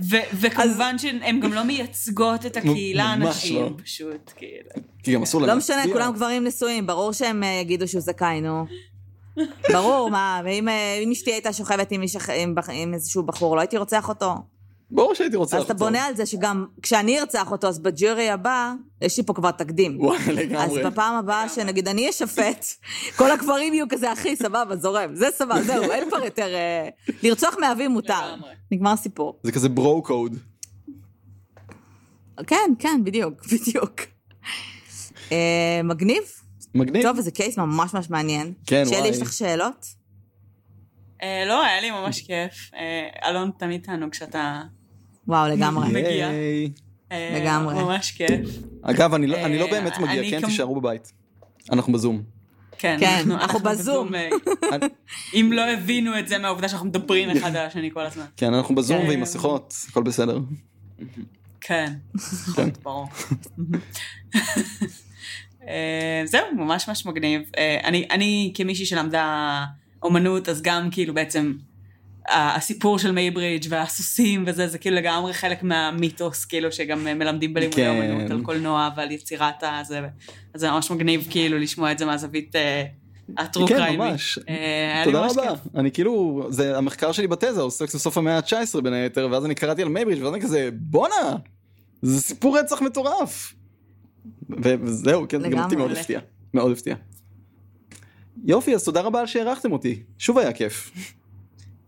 [0.40, 3.70] וכמובן שהן גם לא מייצגות את הקהילה הנשים, לא.
[3.84, 4.70] פשוט, כאילו.
[5.02, 8.40] כי גם אסור להם לא משנה, כולם גברים נשואים, ברור שהם אה, יגידו שהוא זכאי,
[8.40, 8.64] נו.
[9.72, 10.68] ברור, מה, ואם
[11.12, 11.92] אשתי הייתה שוכבת
[12.72, 14.34] עם איזשהו בחור, לא הייתי רוצח אותו.
[14.90, 18.72] ברור שהייתי רוצה אז אתה בונה על זה שגם כשאני ארצח אותו, אז בג'ורי הבא,
[19.00, 20.00] יש לי פה כבר תקדים.
[20.00, 20.64] וואי, לגמרי.
[20.64, 22.66] אז בפעם הבאה שנגיד אני אשפט,
[23.16, 25.14] כל הגברים יהיו כזה, אחי, סבבה, זורם.
[25.14, 26.54] זה סבבה, זהו, אין כבר יותר...
[26.54, 26.88] אה,
[27.22, 28.34] לרצוח מאבים מותר.
[28.70, 29.40] נגמר הסיפור.
[29.42, 30.36] זה כזה ברו קוד.
[32.46, 34.00] כן, כן, בדיוק, בדיוק.
[35.32, 36.22] אה, מגניב?
[36.74, 37.02] מגניב.
[37.02, 38.52] טוב, איזה קייס ממש ממש מעניין.
[38.66, 38.98] כן, וואי.
[38.98, 39.86] שלי, יש לך שאלות?
[41.22, 42.70] אה, לא, היה לי ממש כיף.
[43.24, 44.62] אלון, תמיד תענוג כשאתה
[45.28, 45.88] וואו, לגמרי.
[45.88, 46.30] מגיע.
[47.12, 47.74] אה, לגמרי.
[47.74, 48.40] ממש כיף.
[48.82, 51.12] אגב, אני לא, לא אה, באמת מגיע, כן, תישארו בבית.
[51.72, 52.22] אנחנו בזום.
[52.78, 54.14] כן, כן אנחנו בזום.
[54.14, 54.28] אה,
[55.34, 58.24] אם לא הבינו את זה מהעובדה שאנחנו מדברים אחד על השני כל הזמן.
[58.36, 60.38] כן, אנחנו בזום ועם מסכות, הכל בסדר.
[61.60, 61.92] כן,
[62.56, 62.68] כן.
[62.84, 63.06] ברור.
[66.24, 67.42] זהו, ממש ממש מגניב.
[68.10, 69.64] אני כמישהי שלמדה
[70.02, 71.52] אומנות, אז גם כאילו בעצם
[72.30, 78.10] הסיפור של מייברידג' והסוסים וזה, זה כאילו לגמרי חלק מהמיתוס, כאילו שגם מלמדים בלימודי כן.
[78.10, 80.00] אומנות על קולנוע ועל יצירת הזה,
[80.54, 82.54] אז זה ממש מגניב כאילו לשמוע את זה מהזווית
[83.36, 84.04] ה true אה, crime י.
[84.04, 84.38] כן, ממש.
[84.48, 85.52] אה, תודה רבה.
[85.74, 89.82] אני כאילו, זה המחקר שלי בתזה, עוסק בסוף המאה ה-19 בין היתר, ואז אני קראתי
[89.82, 91.36] על מייברידג' ואז אני כזה, בואנה,
[92.02, 93.54] זה סיפור רצח מטורף.
[94.62, 96.20] וזהו, כן, גם אותי מאוד הפתיע.
[96.54, 96.94] מאוד הפתיע.
[98.44, 100.02] יופי, אז תודה רבה על שהערכתם אותי.
[100.18, 100.92] שוב היה כיף.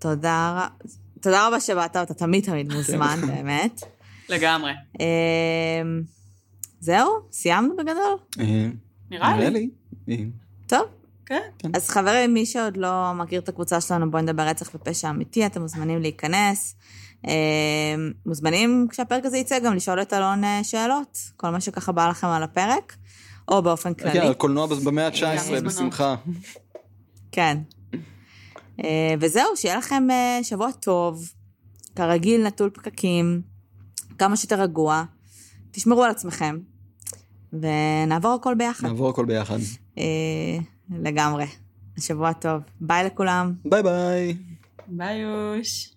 [0.01, 0.67] תודה,
[1.21, 3.81] תודה רבה שבאת, אתה תמיד תמיד מוזמן, באמת.
[4.29, 4.73] לגמרי.
[5.01, 6.03] אמ,
[6.81, 7.09] זהו?
[7.33, 8.17] סיימנו בגדול?
[8.41, 8.69] אה,
[9.11, 9.71] נראה לי.
[10.09, 10.15] אה.
[10.67, 10.83] טוב.
[11.27, 11.41] כן.
[11.59, 11.71] כן.
[11.75, 15.63] אז חברים, מי שעוד לא מכיר את הקבוצה שלנו, בואו נדבר רצח ופשע אמיתי, אתם
[15.63, 16.75] מוזמנים להיכנס.
[17.25, 17.31] אמ,
[18.27, 22.27] מוזמנים, כשהפרק הזה יצא, גם לשאול את אלון אה, שאלות, כל מה שככה בא לכם
[22.27, 22.97] על הפרק,
[23.49, 24.13] או באופן כללי.
[24.13, 26.15] כן, על קולנוע במאה ה-19, בשמחה.
[27.33, 27.59] כן.
[28.85, 31.33] אה, וזהו, שיהיה לכם אה, שבוע טוב,
[31.97, 33.43] כרגיל נטול פקקים,
[34.19, 35.05] כמה שיותר רגוע,
[35.71, 36.59] תשמרו על עצמכם,
[37.53, 38.87] ונעבור הכל ביחד.
[38.87, 39.59] נעבור הכל ביחד.
[39.99, 40.05] אה,
[40.91, 41.47] לגמרי.
[41.99, 42.63] שבוע טוב.
[42.81, 43.55] ביי לכולם.
[43.65, 44.37] ביי ביי.
[44.87, 45.95] ביי יוש.